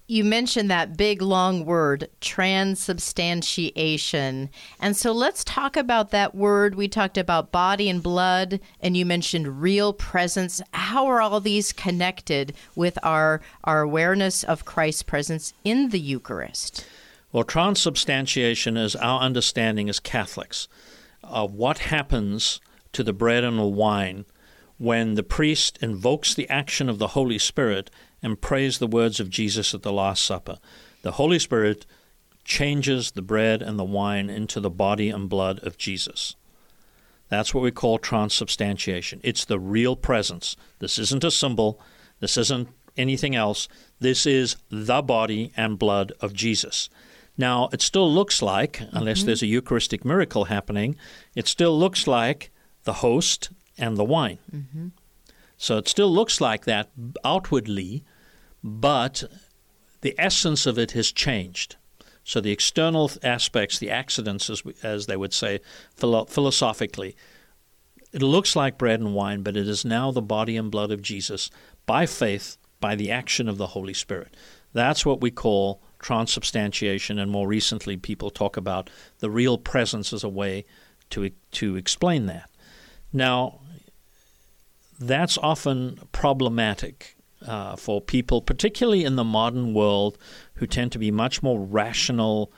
You 0.07 0.23
mentioned 0.23 0.69
that 0.69 0.97
big 0.97 1.23
long 1.23 1.65
word, 1.65 2.09
transubstantiation. 2.21 4.51
And 4.79 4.95
so 4.95 5.11
let's 5.11 5.43
talk 5.43 5.75
about 5.75 6.11
that 6.11 6.35
word. 6.35 6.75
We 6.75 6.87
talked 6.87 7.17
about 7.17 7.51
body 7.51 7.89
and 7.89 8.03
blood, 8.03 8.59
and 8.79 8.95
you 8.95 9.03
mentioned 9.03 9.63
real 9.63 9.93
presence. 9.93 10.61
How 10.75 11.07
are 11.07 11.21
all 11.21 11.39
these 11.39 11.73
connected 11.73 12.53
with 12.75 12.99
our, 13.01 13.41
our 13.63 13.81
awareness 13.81 14.43
of 14.43 14.63
Christ's 14.63 15.01
presence 15.01 15.53
in 15.63 15.89
the 15.89 15.99
Eucharist? 15.99 16.85
Well, 17.31 17.43
transubstantiation 17.43 18.77
is 18.77 18.95
our 18.95 19.21
understanding 19.21 19.89
as 19.89 19.99
Catholics 19.99 20.67
of 21.23 21.55
what 21.55 21.79
happens 21.79 22.61
to 22.93 23.03
the 23.03 23.11
bread 23.11 23.43
and 23.43 23.57
the 23.57 23.65
wine 23.65 24.25
when 24.77 25.15
the 25.15 25.23
priest 25.23 25.77
invokes 25.81 26.33
the 26.33 26.49
action 26.49 26.89
of 26.89 26.99
the 26.99 27.09
Holy 27.09 27.37
Spirit 27.37 27.89
and 28.21 28.41
prays 28.41 28.77
the 28.79 28.87
words 28.87 29.19
of 29.19 29.29
Jesus 29.29 29.73
at 29.73 29.83
the 29.83 29.93
Last 29.93 30.23
Supper. 30.25 30.57
The 31.01 31.13
Holy 31.13 31.39
Spirit 31.39 31.85
changes 32.43 33.11
the 33.11 33.21
bread 33.21 33.61
and 33.61 33.79
the 33.79 33.83
wine 33.83 34.29
into 34.29 34.59
the 34.59 34.69
body 34.69 35.09
and 35.09 35.29
blood 35.29 35.59
of 35.59 35.77
Jesus. 35.77 36.35
That's 37.29 37.53
what 37.53 37.63
we 37.63 37.71
call 37.71 37.97
transubstantiation. 37.97 39.19
It's 39.23 39.45
the 39.45 39.59
real 39.59 39.95
presence. 39.95 40.55
This 40.79 40.99
isn't 40.99 41.23
a 41.23 41.31
symbol. 41.31 41.79
This 42.19 42.37
isn't 42.37 42.69
anything 42.97 43.35
else. 43.35 43.67
This 43.99 44.25
is 44.25 44.57
the 44.69 45.01
body 45.01 45.51
and 45.57 45.79
blood 45.79 46.11
of 46.21 46.33
Jesus. 46.33 46.89
Now, 47.37 47.69
it 47.73 47.81
still 47.81 48.11
looks 48.11 48.41
like, 48.41 48.81
unless 48.91 49.19
Mm-hmm. 49.19 49.25
there's 49.25 49.41
a 49.43 49.47
Eucharistic 49.47 50.05
miracle 50.05 50.45
happening, 50.45 50.95
it 51.35 51.47
still 51.47 51.77
looks 51.77 52.07
like 52.07 52.51
the 52.83 52.93
host 52.93 53.49
and 53.77 53.97
the 53.97 54.03
wine. 54.03 54.39
Mm-hmm. 54.53 54.87
So 55.57 55.77
it 55.77 55.87
still 55.87 56.11
looks 56.11 56.41
like 56.41 56.65
that 56.65 56.89
outwardly, 57.23 58.03
but 58.63 59.23
the 60.01 60.15
essence 60.17 60.65
of 60.65 60.77
it 60.77 60.91
has 60.91 61.11
changed. 61.11 61.77
So 62.23 62.41
the 62.41 62.51
external 62.51 63.11
aspects, 63.23 63.77
the 63.77 63.91
accidents, 63.91 64.49
as, 64.49 64.65
we, 64.65 64.73
as 64.83 65.05
they 65.05 65.15
would 65.15 65.33
say 65.33 65.59
philo- 65.95 66.25
philosophically, 66.25 67.15
it 68.11 68.21
looks 68.21 68.55
like 68.55 68.77
bread 68.77 68.99
and 68.99 69.13
wine, 69.13 69.43
but 69.43 69.55
it 69.55 69.67
is 69.67 69.85
now 69.85 70.11
the 70.11 70.21
body 70.21 70.57
and 70.57 70.71
blood 70.71 70.91
of 70.91 71.01
Jesus 71.01 71.49
by 71.85 72.05
faith, 72.05 72.57
by 72.79 72.95
the 72.95 73.11
action 73.11 73.47
of 73.47 73.57
the 73.57 73.67
Holy 73.67 73.93
Spirit. 73.93 74.35
That's 74.73 75.05
what 75.05 75.21
we 75.21 75.31
call 75.31 75.81
transubstantiation, 75.99 77.17
and 77.17 77.31
more 77.31 77.47
recently, 77.47 77.97
people 77.97 78.29
talk 78.29 78.57
about 78.57 78.89
the 79.19 79.29
real 79.29 79.57
presence 79.57 80.11
as 80.13 80.23
a 80.23 80.29
way 80.29 80.65
to 81.11 81.31
to 81.51 81.75
explain 81.75 82.25
that. 82.25 82.49
Now, 83.13 83.59
that's 84.99 85.37
often 85.37 85.99
problematic 86.11 87.15
uh, 87.45 87.75
for 87.75 88.01
people, 88.01 88.41
particularly 88.41 89.03
in 89.03 89.15
the 89.15 89.23
modern 89.23 89.73
world, 89.73 90.17
who 90.55 90.67
tend 90.67 90.91
to 90.93 90.99
be 90.99 91.11
much 91.11 91.43
more 91.43 91.59
rational 91.59 92.51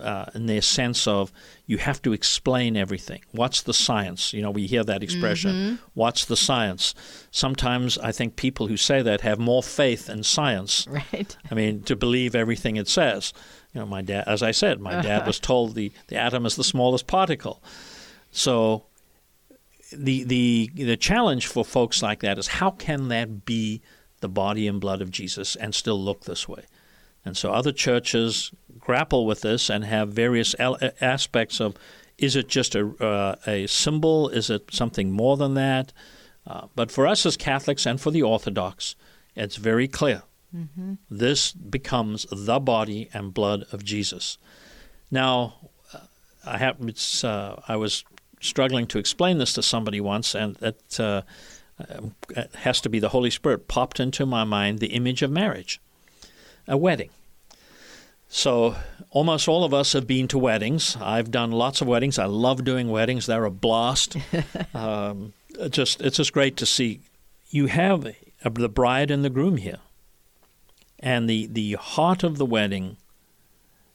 uh, 0.00 0.26
in 0.34 0.46
their 0.46 0.62
sense 0.62 1.06
of 1.06 1.32
you 1.66 1.78
have 1.78 2.02
to 2.02 2.12
explain 2.12 2.76
everything. 2.76 3.20
What's 3.32 3.62
the 3.62 3.74
science? 3.74 4.32
You 4.32 4.42
know, 4.42 4.50
we 4.50 4.66
hear 4.66 4.84
that 4.84 5.02
expression. 5.02 5.78
What's 5.94 6.24
the 6.24 6.36
science? 6.36 6.94
Sometimes 7.30 7.98
I 7.98 8.12
think 8.12 8.36
people 8.36 8.66
who 8.66 8.76
say 8.76 9.02
that 9.02 9.20
have 9.20 9.38
more 9.38 9.62
faith 9.62 10.08
in 10.08 10.22
science 10.22 10.86
Right. 10.88 11.36
I 11.50 11.54
mean, 11.54 11.82
to 11.84 11.96
believe 11.96 12.34
everything 12.34 12.76
it 12.76 12.88
says. 12.88 13.32
You 13.72 13.80
know, 13.80 13.86
my 13.86 14.02
dad, 14.02 14.24
as 14.26 14.42
I 14.42 14.50
said, 14.50 14.80
my 14.80 15.00
dad 15.00 15.26
was 15.26 15.38
told 15.38 15.74
the, 15.74 15.92
the 16.08 16.16
atom 16.16 16.46
is 16.46 16.56
the 16.56 16.64
smallest 16.64 17.06
particle. 17.06 17.62
So 18.30 18.84
the 19.96 20.24
the 20.24 20.70
the 20.74 20.96
challenge 20.96 21.46
for 21.46 21.64
folks 21.64 22.02
like 22.02 22.20
that 22.20 22.38
is 22.38 22.46
how 22.48 22.70
can 22.70 23.08
that 23.08 23.44
be 23.44 23.80
the 24.20 24.28
body 24.28 24.66
and 24.68 24.80
blood 24.80 25.02
of 25.02 25.10
Jesus 25.10 25.56
and 25.56 25.74
still 25.74 26.02
look 26.02 26.24
this 26.24 26.48
way? 26.48 26.64
And 27.24 27.36
so 27.36 27.52
other 27.52 27.72
churches 27.72 28.50
grapple 28.78 29.26
with 29.26 29.42
this 29.42 29.70
and 29.70 29.84
have 29.84 30.08
various 30.12 30.54
aspects 31.00 31.60
of 31.60 31.76
is 32.18 32.36
it 32.36 32.48
just 32.48 32.74
a 32.74 32.86
uh, 33.04 33.36
a 33.46 33.66
symbol? 33.66 34.28
Is 34.28 34.50
it 34.50 34.72
something 34.72 35.10
more 35.10 35.36
than 35.36 35.54
that? 35.54 35.92
Uh, 36.46 36.66
but 36.74 36.90
for 36.90 37.06
us 37.06 37.24
as 37.24 37.36
Catholics 37.36 37.86
and 37.86 38.00
for 38.00 38.10
the 38.10 38.22
Orthodox, 38.22 38.96
it's 39.36 39.56
very 39.56 39.88
clear. 39.88 40.22
This 41.08 41.52
becomes 41.52 42.26
the 42.30 42.60
body 42.60 43.08
and 43.14 43.32
blood 43.32 43.64
of 43.72 43.84
Jesus. 43.84 44.36
Now, 45.10 45.54
uh, 45.94 46.00
I 46.44 46.58
have 46.58 46.76
it's, 46.86 47.24
uh, 47.24 47.62
I 47.68 47.76
was 47.76 48.04
struggling 48.42 48.86
to 48.88 48.98
explain 48.98 49.38
this 49.38 49.54
to 49.54 49.62
somebody 49.62 50.00
once, 50.00 50.34
and 50.34 50.56
it, 50.60 51.00
uh, 51.00 51.22
um, 51.88 52.14
has 52.56 52.80
to 52.82 52.88
be 52.88 52.98
the 52.98 53.08
Holy 53.10 53.30
Spirit 53.30 53.68
popped 53.68 53.98
into 53.98 54.26
my 54.26 54.44
mind 54.44 54.78
the 54.78 54.88
image 54.88 55.22
of 55.22 55.30
marriage, 55.30 55.80
a 56.68 56.76
wedding. 56.76 57.10
So 58.28 58.76
almost 59.10 59.46
all 59.46 59.62
of 59.62 59.74
us 59.74 59.92
have 59.92 60.06
been 60.06 60.26
to 60.28 60.38
weddings. 60.38 60.96
I've 61.00 61.30
done 61.30 61.50
lots 61.52 61.80
of 61.80 61.86
weddings. 61.86 62.18
I 62.18 62.24
love 62.24 62.64
doing 62.64 62.90
weddings. 62.90 63.26
They're 63.26 63.44
a 63.44 63.50
blast. 63.50 64.16
um, 64.74 65.34
just 65.70 66.00
it's 66.00 66.16
just 66.16 66.32
great 66.32 66.56
to 66.58 66.66
see. 66.66 67.00
You 67.50 67.66
have 67.66 68.06
uh, 68.06 68.50
the 68.50 68.68
bride 68.68 69.10
and 69.10 69.24
the 69.24 69.30
groom 69.30 69.58
here, 69.58 69.80
and 70.98 71.28
the 71.28 71.46
the 71.46 71.74
heart 71.74 72.22
of 72.22 72.38
the 72.38 72.46
wedding 72.46 72.96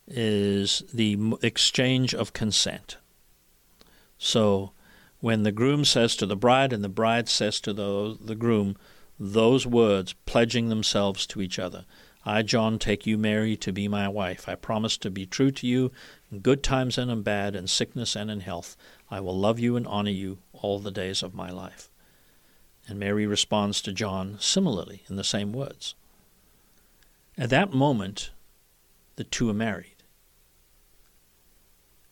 is 0.08 0.84
the 0.94 1.36
exchange 1.42 2.13
of 2.13 2.34
consent. 2.34 2.98
So 4.17 4.71
when 5.19 5.43
the 5.43 5.51
groom 5.51 5.86
says 5.86 6.15
to 6.17 6.25
the 6.25 6.36
bride 6.36 6.73
and 6.73 6.84
the 6.84 6.89
bride 6.89 7.30
says 7.30 7.60
to 7.62 7.73
the 7.73 8.17
the 8.19 8.36
groom 8.36 8.77
those 9.19 9.65
words 9.65 10.13
pledging 10.25 10.69
themselves 10.69 11.25
to 11.27 11.41
each 11.41 11.58
other. 11.58 11.86
I, 12.25 12.41
John, 12.41 12.77
take 12.77 13.08
you, 13.08 13.17
Mary, 13.17 13.56
to 13.58 13.71
be 13.71 13.88
my 13.88 14.08
wife. 14.10 14.49
I 14.49 14.56
promise 14.56 14.97
to 14.97 15.10
be 15.10 15.25
true 15.25 15.49
to 15.51 15.65
you 15.65 15.91
in 16.30 16.39
good 16.39 16.62
times 16.62 16.97
and 16.97 17.10
in 17.10 17.21
bad, 17.21 17.56
in 17.56 17.67
sickness 17.67 18.15
and 18.15 18.30
in 18.30 18.41
health. 18.41 18.75
I 19.10 19.21
will 19.21 19.38
love 19.38 19.60
you 19.60 19.75
and 19.77 19.88
honor 19.88 20.12
you 20.12 20.39
all 20.51 20.80
the 20.80 20.91
days 20.91 21.23
of 21.23 21.34
my 21.34 21.49
life. 21.49 21.89
And 22.88 22.99
Mary 22.99 23.25
responds 23.25 23.82
to 23.82 23.93
John 23.93 24.38
similarly 24.39 25.03
in 25.10 25.15
the 25.15 25.23
same 25.23 25.53
words. 25.53 25.95
At 27.38 27.49
that 27.49 27.73
moment, 27.73 28.32
the 29.15 29.23
two 29.23 29.49
are 29.49 29.53
married. 29.53 29.95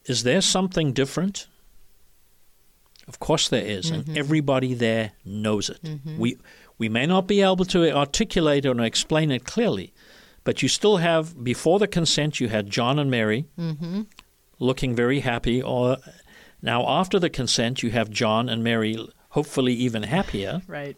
Is 0.06 0.24
there 0.24 0.42
something 0.42 0.94
different? 0.94 1.48
Of 3.08 3.20
course 3.20 3.50
there 3.50 3.66
is, 3.66 3.92
and 3.92 4.04
mm-hmm. 4.04 4.18
everybody 4.18 4.74
there 4.74 5.12
knows 5.24 5.70
it. 5.70 5.82
Mm-hmm. 5.84 6.18
We 6.18 6.38
we 6.78 6.90
may 6.90 7.06
not 7.06 7.28
be 7.28 7.42
able 7.42 7.66
to 7.66 7.96
articulate 7.96 8.66
or 8.66 8.80
explain 8.82 9.32
it 9.32 9.46
clearly, 9.46 9.94
but 10.44 10.62
you 10.62 10.70
still 10.70 10.98
have 10.98 11.44
before 11.44 11.80
the 11.80 11.88
consent 11.88 12.40
you 12.40 12.50
had 12.50 12.70
John 12.70 13.00
and 13.00 13.10
Mary 13.12 13.46
mm-hmm. 13.58 14.02
looking 14.60 14.96
very 14.96 15.20
happy 15.20 15.62
or 15.62 15.98
now 16.62 16.86
after 16.88 17.20
the 17.20 17.30
consent 17.30 17.84
you 17.84 17.92
have 17.92 18.10
John 18.10 18.50
and 18.50 18.64
Mary 18.64 18.98
hopefully 19.30 19.74
even 19.74 20.04
happier, 20.04 20.62
Right. 20.68 20.98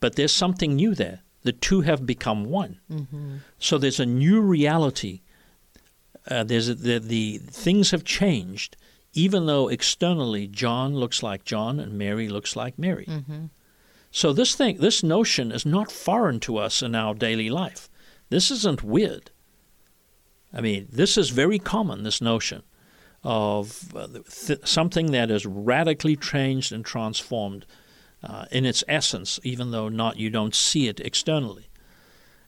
but 0.00 0.16
there's 0.16 0.32
something 0.32 0.74
new 0.74 0.94
there. 0.94 1.20
The 1.42 1.52
two 1.52 1.82
have 1.82 2.04
become 2.04 2.44
one. 2.44 2.80
So 3.58 3.78
there's 3.78 4.00
a 4.00 4.06
new 4.06 4.40
reality. 4.40 5.20
Uh, 6.28 6.44
there's 6.44 6.68
a, 6.68 6.74
the, 6.74 6.98
the 6.98 7.38
things 7.38 7.92
have 7.92 8.04
changed, 8.04 8.76
even 9.18 9.46
though 9.46 9.66
externally 9.68 10.46
John 10.46 10.94
looks 10.94 11.22
like 11.24 11.44
John 11.44 11.80
and 11.80 11.98
Mary 11.98 12.28
looks 12.28 12.54
like 12.54 12.78
Mary. 12.78 13.06
So 14.12 14.32
this 14.32 14.54
thing, 14.54 14.78
this 14.78 15.02
notion, 15.02 15.50
is 15.50 15.66
not 15.66 15.90
foreign 15.90 16.38
to 16.40 16.56
us 16.56 16.82
in 16.82 16.94
our 16.94 17.14
daily 17.14 17.50
life. 17.50 17.90
This 18.30 18.50
isn't 18.50 18.84
weird. 18.84 19.30
I 20.52 20.60
mean, 20.60 20.86
this 20.90 21.18
is 21.18 21.30
very 21.30 21.58
common. 21.58 22.04
This 22.04 22.20
notion 22.20 22.62
of 23.24 23.94
uh, 23.94 24.06
th- 24.30 24.66
something 24.66 25.10
that 25.10 25.30
is 25.30 25.44
radically 25.44 26.16
changed 26.16 26.72
and 26.72 26.84
transformed 26.84 27.66
uh, 28.22 28.46
in 28.50 28.64
its 28.64 28.84
essence, 28.86 29.40
even 29.42 29.72
though 29.72 29.88
not 29.88 30.16
you 30.16 30.30
don't 30.30 30.54
see 30.54 30.88
it 30.88 31.00
externally. 31.00 31.66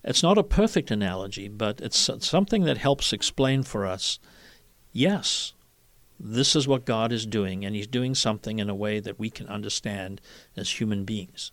It's 0.04 0.22
not 0.22 0.38
a 0.38 0.44
perfect 0.44 0.90
analogy, 0.90 1.48
but 1.48 1.80
it's 1.80 2.08
something 2.20 2.64
that 2.64 2.78
helps 2.78 3.12
explain 3.12 3.64
for 3.64 3.84
us. 3.84 4.18
Yes, 4.92 5.52
this 6.22 6.54
is 6.54 6.68
what 6.68 6.84
God 6.84 7.12
is 7.12 7.24
doing, 7.24 7.64
and 7.64 7.74
He's 7.74 7.86
doing 7.86 8.14
something 8.14 8.58
in 8.58 8.68
a 8.68 8.74
way 8.74 9.00
that 9.00 9.18
we 9.18 9.30
can 9.30 9.46
understand 9.48 10.20
as 10.56 10.78
human 10.80 11.04
beings. 11.04 11.50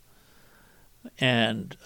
And 1.18 1.76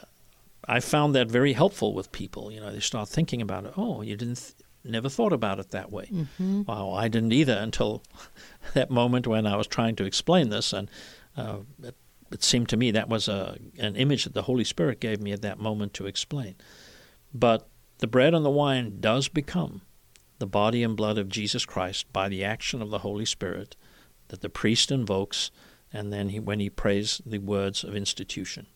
I 0.67 0.81
found 0.81 1.15
that 1.15 1.31
very 1.31 1.53
helpful 1.53 1.95
with 1.95 2.11
people. 2.13 2.51
You 2.51 2.61
know, 2.61 2.73
they 2.73 2.81
start 2.81 3.09
thinking 3.09 3.41
about 3.41 3.65
it. 3.67 3.75
Oh, 3.77 4.03
you 4.03 4.17
didn't, 4.17 4.37
th- 4.37 4.55
never 4.85 5.09
thought 5.09 5.33
about 5.33 5.61
it 5.61 5.71
that 5.71 5.93
way. 5.93 6.07
Mm-hmm. 6.13 6.63
Well, 6.67 6.95
I 6.95 7.07
didn't 7.07 7.33
either 7.33 7.55
until 7.55 8.03
that 8.75 8.91
moment 8.91 9.27
when 9.29 9.47
I 9.47 9.57
was 9.57 9.69
trying 9.69 9.95
to 9.97 10.05
explain 10.05 10.49
this, 10.49 10.73
and 10.73 10.91
uh, 11.37 11.59
it, 11.83 11.95
it 12.33 12.43
seemed 12.43 12.69
to 12.71 12.77
me 12.77 12.91
that 12.91 13.09
was 13.09 13.29
a 13.29 13.59
an 13.79 13.95
image 13.95 14.25
that 14.25 14.35
the 14.35 14.43
Holy 14.43 14.65
Spirit 14.65 14.99
gave 14.99 15.21
me 15.21 15.33
at 15.33 15.43
that 15.43 15.61
moment 15.61 15.95
to 15.95 16.07
explain. 16.07 16.57
But 17.33 17.69
the 17.99 18.07
bread 18.09 18.35
and 18.35 18.45
the 18.45 18.51
wine 18.51 18.99
does 19.01 19.29
become 19.29 19.83
the 20.43 20.47
body 20.49 20.83
and 20.83 20.97
blood 20.97 21.19
of 21.19 21.29
Jesus 21.29 21.65
Christ 21.65 22.13
by 22.13 22.29
the 22.29 22.43
action 22.43 22.83
of 22.83 22.91
the 22.91 22.99
Holy 22.99 23.25
Spirit 23.25 23.77
that 24.27 24.41
the 24.41 24.49
priest 24.49 24.91
invokes, 24.91 25.53
and 25.93 26.13
then 26.13 26.31
he, 26.31 26.41
when 26.41 26.59
he 26.59 26.69
prays 26.69 27.23
the 27.25 27.39
words 27.39 27.85
of 27.85 27.95
institution. 27.95 28.67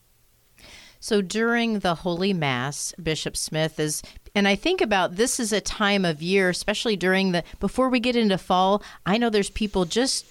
So 1.01 1.21
during 1.21 1.79
the 1.79 1.95
Holy 1.95 2.31
Mass, 2.31 2.93
Bishop 3.03 3.35
Smith 3.35 3.81
is, 3.81 4.01
and 4.33 4.47
I 4.47 4.55
think 4.55 4.79
about 4.79 5.17
this 5.17 5.41
is 5.41 5.51
a 5.51 5.59
time 5.59 6.05
of 6.05 6.21
year, 6.21 6.47
especially 6.47 6.95
during 6.95 7.33
the, 7.33 7.43
before 7.59 7.89
we 7.89 7.99
get 7.99 8.15
into 8.15 8.37
fall, 8.37 8.81
I 9.05 9.17
know 9.17 9.29
there's 9.29 9.49
people 9.49 9.83
just 9.83 10.25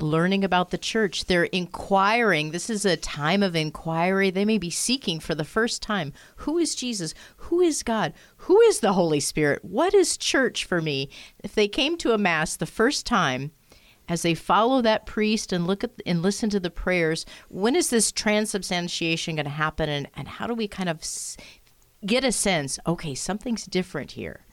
learning 0.00 0.44
about 0.44 0.70
the 0.70 0.78
church. 0.78 1.26
They're 1.26 1.44
inquiring. 1.44 2.50
This 2.50 2.70
is 2.70 2.84
a 2.84 2.96
time 2.96 3.42
of 3.42 3.54
inquiry. 3.54 4.30
They 4.30 4.44
may 4.44 4.58
be 4.58 4.70
seeking 4.70 5.20
for 5.20 5.34
the 5.34 5.44
first 5.44 5.82
time 5.82 6.12
who 6.36 6.58
is 6.58 6.74
Jesus? 6.74 7.14
Who 7.36 7.60
is 7.60 7.82
God? 7.82 8.12
Who 8.38 8.60
is 8.62 8.80
the 8.80 8.94
Holy 8.94 9.20
Spirit? 9.20 9.64
What 9.64 9.94
is 9.94 10.16
church 10.16 10.64
for 10.64 10.80
me? 10.80 11.10
If 11.42 11.54
they 11.54 11.68
came 11.68 11.96
to 11.98 12.12
a 12.12 12.18
Mass 12.18 12.56
the 12.56 12.66
first 12.66 13.06
time, 13.06 13.52
as 14.08 14.22
they 14.22 14.34
follow 14.34 14.82
that 14.82 15.06
priest 15.06 15.52
and 15.52 15.66
look 15.66 15.84
at 15.84 15.90
and 16.04 16.22
listen 16.22 16.50
to 16.50 16.60
the 16.60 16.70
prayers, 16.70 17.24
when 17.48 17.76
is 17.76 17.90
this 17.90 18.10
transubstantiation 18.10 19.36
going 19.36 19.44
to 19.44 19.50
happen, 19.50 19.88
and, 19.88 20.08
and 20.16 20.26
how 20.26 20.46
do 20.46 20.54
we 20.54 20.66
kind 20.66 20.88
of 20.88 21.00
get 22.04 22.24
a 22.24 22.32
sense? 22.32 22.78
Okay, 22.86 23.14
something's 23.14 23.64
different 23.64 24.12
here. 24.12 24.44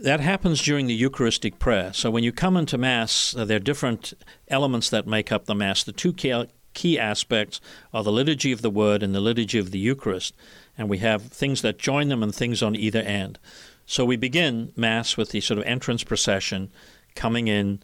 That 0.00 0.20
happens 0.20 0.62
during 0.62 0.86
the 0.86 0.94
Eucharistic 0.94 1.58
prayer. 1.58 1.92
So 1.92 2.08
when 2.08 2.22
you 2.22 2.30
come 2.30 2.56
into 2.56 2.78
Mass, 2.78 3.34
uh, 3.36 3.44
there 3.44 3.56
are 3.56 3.60
different 3.60 4.14
elements 4.46 4.90
that 4.90 5.08
make 5.08 5.32
up 5.32 5.46
the 5.46 5.56
Mass. 5.56 5.82
The 5.82 5.92
two 5.92 6.12
key, 6.12 6.98
aspects 6.98 7.60
are 7.92 8.04
the 8.04 8.12
liturgy 8.12 8.52
of 8.52 8.62
the 8.62 8.70
Word 8.70 9.02
and 9.02 9.12
the 9.12 9.20
liturgy 9.20 9.58
of 9.58 9.72
the 9.72 9.78
Eucharist. 9.80 10.36
And 10.76 10.88
we 10.88 10.98
have 10.98 11.22
things 11.22 11.62
that 11.62 11.80
join 11.80 12.08
them 12.08 12.22
and 12.22 12.32
things 12.32 12.62
on 12.62 12.76
either 12.76 13.00
end. 13.00 13.40
So 13.86 14.04
we 14.04 14.16
begin 14.16 14.72
Mass 14.76 15.16
with 15.16 15.30
the 15.30 15.40
sort 15.40 15.58
of 15.58 15.64
entrance 15.64 16.04
procession 16.04 16.70
coming 17.16 17.48
in, 17.48 17.80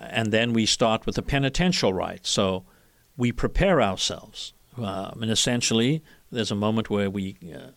and 0.00 0.32
then 0.32 0.54
we 0.54 0.64
start 0.64 1.04
with 1.04 1.16
the 1.16 1.22
penitential 1.22 1.92
rite. 1.92 2.26
So 2.26 2.64
we 3.18 3.30
prepare 3.30 3.82
ourselves. 3.82 4.54
Um, 4.78 5.18
and 5.20 5.30
essentially, 5.30 6.02
there's 6.30 6.50
a 6.50 6.54
moment 6.54 6.88
where 6.88 7.10
we 7.10 7.36
uh, 7.54 7.72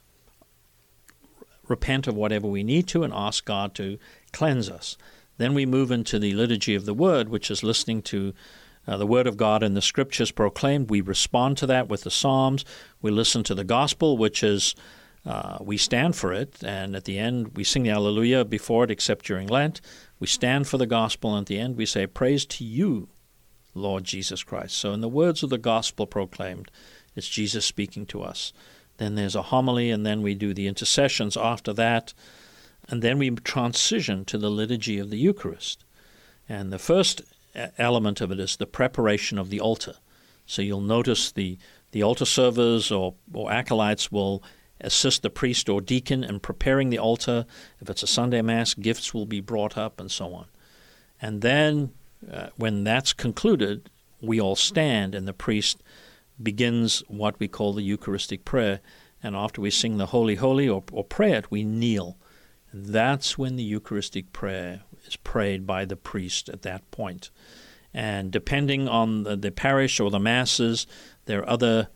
repent 1.67 2.07
of 2.07 2.15
whatever 2.15 2.47
we 2.47 2.63
need 2.63 2.87
to 2.87 3.03
and 3.03 3.13
ask 3.13 3.45
God 3.45 3.73
to 3.75 3.97
cleanse 4.31 4.69
us. 4.69 4.97
Then 5.37 5.53
we 5.53 5.65
move 5.65 5.91
into 5.91 6.19
the 6.19 6.33
liturgy 6.33 6.75
of 6.75 6.85
the 6.85 6.93
Word, 6.93 7.29
which 7.29 7.51
is 7.51 7.63
listening 7.63 8.01
to 8.03 8.33
uh, 8.87 8.97
the 8.97 9.07
Word 9.07 9.27
of 9.27 9.37
God 9.37 9.63
and 9.63 9.75
the 9.75 9.81
Scriptures 9.81 10.31
proclaimed. 10.31 10.89
We 10.89 11.01
respond 11.01 11.57
to 11.57 11.67
that 11.67 11.89
with 11.89 12.03
the 12.03 12.11
Psalms. 12.11 12.63
We 13.01 13.11
listen 13.11 13.43
to 13.43 13.55
the 13.55 13.63
Gospel, 13.63 14.17
which 14.17 14.43
is 14.43 14.75
uh, 15.25 15.57
we 15.59 15.77
stand 15.77 16.15
for 16.15 16.31
it, 16.31 16.63
and 16.63 16.95
at 16.95 17.05
the 17.05 17.17
end 17.17 17.57
we 17.57 17.63
sing 17.63 17.83
the 17.83 17.89
Alleluia 17.89 18.45
before 18.45 18.83
it, 18.83 18.91
except 18.91 19.25
during 19.25 19.47
Lent. 19.47 19.81
We 20.19 20.27
stand 20.27 20.67
for 20.67 20.77
the 20.77 20.85
Gospel, 20.85 21.35
and 21.35 21.43
at 21.43 21.47
the 21.47 21.59
end 21.59 21.77
we 21.77 21.85
say, 21.85 22.05
Praise 22.05 22.45
to 22.45 22.63
you, 22.63 23.09
Lord 23.73 24.03
Jesus 24.03 24.43
Christ. 24.43 24.77
So, 24.77 24.93
in 24.93 25.01
the 25.01 25.09
words 25.09 25.41
of 25.41 25.49
the 25.49 25.57
Gospel 25.57 26.05
proclaimed, 26.05 26.69
it's 27.15 27.27
Jesus 27.27 27.65
speaking 27.65 28.05
to 28.07 28.21
us. 28.21 28.53
Then 28.97 29.15
there's 29.15 29.35
a 29.35 29.43
homily, 29.43 29.91
and 29.91 30.05
then 30.05 30.21
we 30.21 30.35
do 30.35 30.53
the 30.53 30.67
intercessions 30.67 31.35
after 31.35 31.73
that. 31.73 32.13
And 32.87 33.01
then 33.01 33.17
we 33.17 33.29
transition 33.31 34.25
to 34.25 34.37
the 34.37 34.51
liturgy 34.51 34.99
of 34.99 35.09
the 35.09 35.17
Eucharist. 35.17 35.83
And 36.47 36.71
the 36.71 36.79
first 36.79 37.21
element 37.77 38.21
of 38.21 38.31
it 38.31 38.39
is 38.39 38.57
the 38.57 38.67
preparation 38.67 39.37
of 39.37 39.49
the 39.49 39.59
altar. 39.59 39.95
So 40.45 40.61
you'll 40.61 40.81
notice 40.81 41.31
the, 41.31 41.57
the 41.91 42.03
altar 42.03 42.25
servers 42.25 42.91
or, 42.91 43.15
or 43.33 43.51
acolytes 43.51 44.11
will 44.11 44.43
assist 44.81 45.23
the 45.23 45.29
priest 45.29 45.69
or 45.69 45.81
deacon 45.81 46.23
in 46.23 46.39
preparing 46.39 46.89
the 46.89 46.99
altar. 46.99 47.45
If 47.79 47.89
it's 47.89 48.03
a 48.03 48.07
Sunday 48.07 48.41
Mass, 48.41 48.73
gifts 48.73 49.13
will 49.13 49.25
be 49.25 49.41
brought 49.41 49.77
up 49.77 49.99
and 49.99 50.11
so 50.11 50.33
on. 50.33 50.45
And 51.21 51.41
then, 51.41 51.93
uh, 52.31 52.47
when 52.57 52.83
that's 52.83 53.13
concluded, 53.13 53.89
we 54.21 54.39
all 54.39 54.55
stand 54.55 55.15
and 55.15 55.27
the 55.27 55.33
priest 55.33 55.81
begins 56.41 57.03
what 57.07 57.39
we 57.39 57.47
call 57.47 57.73
the 57.73 57.83
Eucharistic 57.83 58.45
prayer. 58.45 58.81
And 59.23 59.35
after 59.35 59.61
we 59.61 59.71
sing 59.71 59.97
the 59.97 60.07
Holy, 60.07 60.35
Holy 60.35 60.67
or, 60.67 60.83
or 60.91 61.03
pray 61.03 61.33
it, 61.33 61.49
we 61.51 61.63
kneel. 61.63 62.17
That's 62.73 63.37
when 63.37 63.55
the 63.55 63.63
Eucharistic 63.63 64.33
prayer 64.33 64.83
is 65.05 65.15
prayed 65.15 65.65
by 65.65 65.85
the 65.85 65.95
priest 65.95 66.49
at 66.49 66.61
that 66.63 66.89
point. 66.91 67.29
And 67.93 68.31
depending 68.31 68.87
on 68.87 69.23
the, 69.23 69.35
the 69.37 69.51
parish 69.51 69.99
or 69.99 70.11
the 70.11 70.19
masses, 70.19 70.85
there 71.25 71.39
are 71.39 71.49
other 71.49 71.87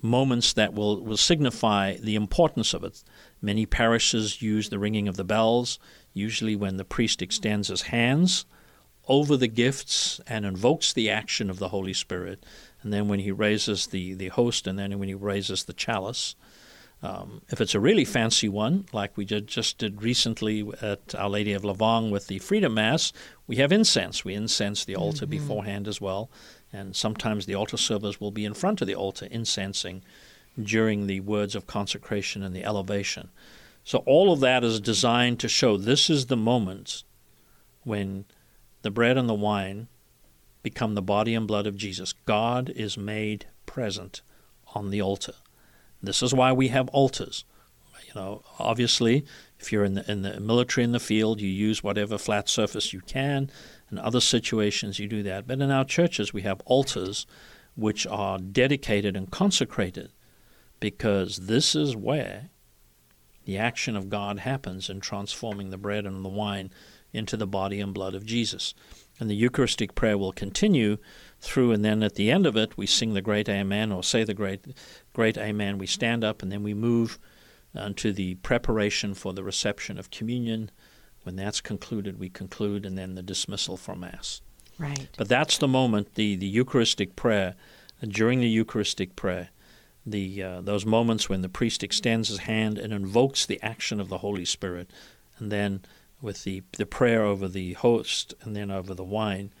moments 0.00 0.52
that 0.52 0.72
will, 0.72 1.02
will 1.02 1.16
signify 1.16 1.96
the 1.96 2.14
importance 2.14 2.72
of 2.72 2.84
it. 2.84 3.02
Many 3.42 3.66
parishes 3.66 4.40
use 4.40 4.68
the 4.68 4.78
ringing 4.78 5.08
of 5.08 5.16
the 5.16 5.24
bells, 5.24 5.78
usually 6.14 6.56
when 6.56 6.76
the 6.76 6.84
priest 6.84 7.20
extends 7.20 7.68
his 7.68 7.82
hands 7.82 8.46
over 9.08 9.36
the 9.36 9.48
gifts 9.48 10.20
and 10.26 10.46
invokes 10.46 10.92
the 10.92 11.10
action 11.10 11.50
of 11.50 11.58
the 11.58 11.68
Holy 11.68 11.92
Spirit 11.92 12.44
and 12.82 12.92
then 12.92 13.08
when 13.08 13.20
he 13.20 13.30
raises 13.30 13.88
the, 13.88 14.14
the 14.14 14.28
host, 14.28 14.66
and 14.66 14.78
then 14.78 14.98
when 14.98 15.08
he 15.08 15.14
raises 15.14 15.64
the 15.64 15.72
chalice. 15.72 16.34
Um, 17.02 17.40
if 17.48 17.62
it's 17.62 17.74
a 17.74 17.80
really 17.80 18.04
fancy 18.04 18.48
one, 18.48 18.84
like 18.92 19.16
we 19.16 19.24
did, 19.24 19.46
just 19.46 19.78
did 19.78 20.02
recently 20.02 20.70
at 20.82 21.14
Our 21.14 21.30
Lady 21.30 21.54
of 21.54 21.64
La 21.64 21.72
Vang 21.72 22.10
with 22.10 22.26
the 22.26 22.38
Freedom 22.40 22.74
Mass, 22.74 23.12
we 23.46 23.56
have 23.56 23.72
incense. 23.72 24.22
We 24.22 24.34
incense 24.34 24.84
the 24.84 24.96
altar 24.96 25.24
mm-hmm. 25.24 25.30
beforehand 25.30 25.88
as 25.88 25.98
well. 25.98 26.30
And 26.72 26.94
sometimes 26.94 27.46
the 27.46 27.54
altar 27.54 27.78
servers 27.78 28.20
will 28.20 28.30
be 28.30 28.44
in 28.44 28.52
front 28.52 28.82
of 28.82 28.86
the 28.86 28.94
altar 28.94 29.26
incensing 29.30 30.02
during 30.62 31.06
the 31.06 31.20
words 31.20 31.54
of 31.54 31.66
consecration 31.66 32.42
and 32.42 32.54
the 32.54 32.64
elevation. 32.64 33.30
So 33.82 33.98
all 34.06 34.32
of 34.32 34.40
that 34.40 34.62
is 34.62 34.78
designed 34.78 35.40
to 35.40 35.48
show 35.48 35.76
this 35.76 36.10
is 36.10 36.26
the 36.26 36.36
moment 36.36 37.02
when 37.82 38.26
the 38.82 38.90
bread 38.90 39.16
and 39.16 39.28
the 39.28 39.34
wine 39.34 39.88
become 40.62 40.94
the 40.94 41.02
body 41.02 41.34
and 41.34 41.46
blood 41.46 41.66
of 41.66 41.76
Jesus. 41.76 42.12
God 42.26 42.70
is 42.70 42.96
made 42.96 43.46
present 43.66 44.22
on 44.74 44.90
the 44.90 45.00
altar. 45.00 45.34
This 46.02 46.22
is 46.22 46.34
why 46.34 46.52
we 46.52 46.68
have 46.68 46.88
altars. 46.88 47.44
You 48.06 48.20
know, 48.20 48.42
obviously, 48.58 49.24
if 49.60 49.70
you're 49.70 49.84
in 49.84 49.94
the, 49.94 50.10
in 50.10 50.22
the 50.22 50.40
military 50.40 50.84
in 50.84 50.92
the 50.92 50.98
field, 50.98 51.40
you 51.40 51.48
use 51.48 51.82
whatever 51.82 52.18
flat 52.18 52.48
surface 52.48 52.92
you 52.92 53.00
can. 53.00 53.50
In 53.90 53.98
other 53.98 54.20
situations, 54.20 54.98
you 54.98 55.06
do 55.06 55.22
that. 55.22 55.46
But 55.46 55.60
in 55.60 55.70
our 55.70 55.84
churches, 55.84 56.32
we 56.32 56.42
have 56.42 56.60
altars 56.64 57.26
which 57.76 58.06
are 58.06 58.38
dedicated 58.38 59.16
and 59.16 59.30
consecrated 59.30 60.10
because 60.80 61.46
this 61.46 61.76
is 61.76 61.94
where 61.94 62.50
the 63.44 63.58
action 63.58 63.96
of 63.96 64.10
God 64.10 64.40
happens 64.40 64.90
in 64.90 65.00
transforming 65.00 65.70
the 65.70 65.78
bread 65.78 66.04
and 66.04 66.24
the 66.24 66.28
wine 66.28 66.70
into 67.12 67.36
the 67.36 67.46
body 67.46 67.80
and 67.80 67.94
blood 67.94 68.14
of 68.14 68.26
Jesus. 68.26 68.74
And 69.20 69.30
the 69.30 69.36
Eucharistic 69.36 69.94
prayer 69.94 70.18
will 70.18 70.32
continue 70.32 70.96
through, 71.40 71.72
and 71.72 71.84
then 71.84 72.02
at 72.02 72.14
the 72.14 72.30
end 72.30 72.46
of 72.46 72.56
it, 72.56 72.76
we 72.76 72.86
sing 72.86 73.14
the 73.14 73.20
great 73.20 73.48
Amen 73.48 73.92
or 73.92 74.02
say 74.02 74.24
the 74.24 74.34
great, 74.34 74.64
great 75.12 75.36
Amen. 75.36 75.78
We 75.78 75.86
stand 75.86 76.24
up, 76.24 76.42
and 76.42 76.50
then 76.50 76.62
we 76.62 76.74
move 76.74 77.18
to 77.96 78.12
the 78.12 78.34
preparation 78.36 79.14
for 79.14 79.32
the 79.32 79.44
reception 79.44 79.98
of 79.98 80.10
communion. 80.10 80.70
When 81.22 81.36
that's 81.36 81.60
concluded, 81.60 82.18
we 82.18 82.30
conclude, 82.30 82.86
and 82.86 82.96
then 82.96 83.14
the 83.14 83.22
dismissal 83.22 83.76
for 83.76 83.94
Mass. 83.94 84.40
Right. 84.78 85.08
But 85.18 85.28
that's 85.28 85.58
the 85.58 85.68
moment, 85.68 86.14
the, 86.14 86.34
the 86.36 86.46
Eucharistic 86.46 87.14
prayer, 87.14 87.54
during 88.02 88.40
the 88.40 88.48
Eucharistic 88.48 89.14
prayer, 89.14 89.50
the 90.06 90.42
uh, 90.42 90.60
those 90.62 90.86
moments 90.86 91.28
when 91.28 91.42
the 91.42 91.48
priest 91.50 91.82
extends 91.82 92.28
his 92.28 92.38
hand 92.38 92.78
and 92.78 92.90
invokes 92.90 93.44
the 93.44 93.62
action 93.62 94.00
of 94.00 94.08
the 94.08 94.18
Holy 94.18 94.46
Spirit, 94.46 94.90
and 95.38 95.52
then 95.52 95.82
with 96.20 96.44
the, 96.44 96.62
the 96.76 96.86
prayer 96.86 97.22
over 97.22 97.48
the 97.48 97.74
host 97.74 98.34
and 98.42 98.54
then 98.54 98.70
over 98.70 98.94
the 98.94 99.04
wine, 99.04 99.52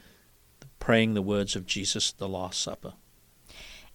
praying 0.78 1.14
the 1.14 1.22
words 1.22 1.56
of 1.56 1.66
Jesus 1.66 2.12
the 2.12 2.28
Last 2.28 2.60
Supper. 2.60 2.94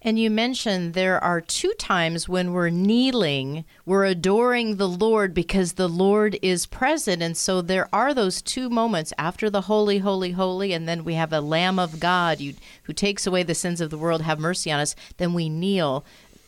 And 0.05 0.19
you 0.19 0.29
mentioned 0.29 0.93
there 0.93 1.21
are 1.23 1.41
two 1.41 1.73
times 1.79 2.29
when 2.29 2.53
we're 2.53 2.69
kneeling, 2.69 3.65
we're 3.87 4.05
adoring 4.05 4.75
the 4.75 4.87
Lord 4.87 5.33
because 5.33 5.73
the 5.73 5.89
Lord 5.89 6.37
is 6.43 6.67
present. 6.67 7.23
And 7.23 7.35
so 7.35 7.59
there 7.59 7.89
are 7.91 8.13
those 8.13 8.39
two 8.43 8.69
moments 8.69 9.13
after 9.17 9.49
the 9.49 9.61
holy, 9.61 9.97
holy, 9.97 10.31
holy, 10.31 10.73
and 10.73 10.87
then 10.87 11.03
we 11.03 11.15
have 11.15 11.33
a 11.33 11.41
Lamb 11.41 11.79
of 11.79 11.99
God 11.99 12.39
you, 12.39 12.53
who 12.83 12.93
takes 12.93 13.25
away 13.25 13.41
the 13.41 13.55
sins 13.55 13.81
of 13.81 13.89
the 13.89 13.97
world, 13.97 14.21
have 14.21 14.37
mercy 14.37 14.71
on 14.71 14.79
us. 14.79 14.95
Then 15.17 15.33
we 15.33 15.49
kneel. 15.49 16.05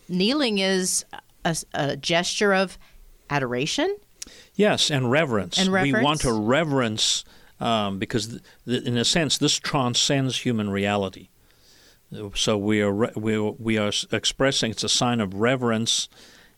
Kneeling 0.07 0.59
is 0.59 1.03
a, 1.43 1.57
a 1.73 1.97
gesture 1.97 2.53
of 2.53 2.77
adoration 3.27 3.97
Yes, 4.57 4.91
and 4.91 5.09
reverence. 5.09 5.57
And 5.57 5.71
reverence. 5.71 5.97
We 5.97 6.03
want 6.03 6.21
to 6.21 6.33
reverence 6.33 7.23
um, 7.61 7.99
because, 7.99 8.27
th- 8.27 8.41
th- 8.65 8.83
in 8.83 8.97
a 8.97 9.05
sense, 9.05 9.37
this 9.37 9.57
transcends 9.57 10.39
human 10.39 10.69
reality. 10.69 11.29
So 12.35 12.57
we 12.57 12.81
are 12.81 12.91
re- 12.91 13.11
we 13.15 13.35
are, 13.35 13.51
we 13.51 13.77
are 13.77 13.91
expressing 14.11 14.71
it's 14.71 14.83
a 14.83 14.89
sign 14.89 15.21
of 15.21 15.35
reverence 15.35 16.09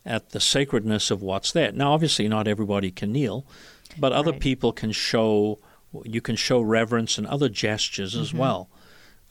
at 0.05 0.29
the 0.29 0.39
sacredness 0.39 1.12
of 1.12 1.21
what's 1.21 1.51
there. 1.51 1.71
Now, 1.71 1.91
obviously, 1.93 2.27
not 2.27 2.47
everybody 2.47 2.91
can 2.91 3.12
kneel, 3.12 3.45
but 3.97 4.13
other 4.13 4.31
right. 4.31 4.39
people 4.39 4.71
can 4.71 4.91
show. 4.91 5.59
You 6.03 6.21
can 6.21 6.35
show 6.35 6.62
reverence 6.62 7.17
in 7.17 7.25
other 7.25 7.49
gestures 7.49 8.13
mm-hmm. 8.13 8.21
as 8.21 8.33
well. 8.33 8.69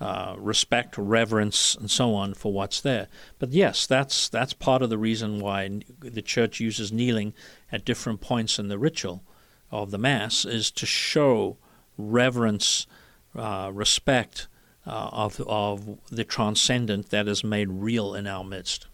Uh, 0.00 0.36
respect, 0.38 0.96
reverence, 0.96 1.74
and 1.74 1.90
so 1.90 2.14
on 2.14 2.32
for 2.32 2.52
what's 2.52 2.80
there. 2.80 3.08
But 3.40 3.48
yes, 3.48 3.84
that's 3.84 4.28
that's 4.28 4.52
part 4.52 4.80
of 4.80 4.90
the 4.90 4.98
reason 4.98 5.40
why 5.40 5.80
the 5.98 6.22
church 6.22 6.60
uses 6.60 6.92
kneeling 6.92 7.34
at 7.72 7.84
different 7.84 8.20
points 8.20 8.60
in 8.60 8.68
the 8.68 8.78
ritual 8.78 9.24
of 9.72 9.90
the 9.90 9.98
mass 9.98 10.44
is 10.44 10.70
to 10.70 10.86
show 10.86 11.56
reverence, 11.96 12.86
uh, 13.34 13.70
respect 13.74 14.46
uh, 14.86 15.10
of 15.10 15.40
of 15.48 15.98
the 16.10 16.24
transcendent 16.24 17.10
that 17.10 17.26
is 17.26 17.42
made 17.42 17.68
real 17.68 18.14
in 18.14 18.28
our 18.28 18.44
midst. 18.44 18.86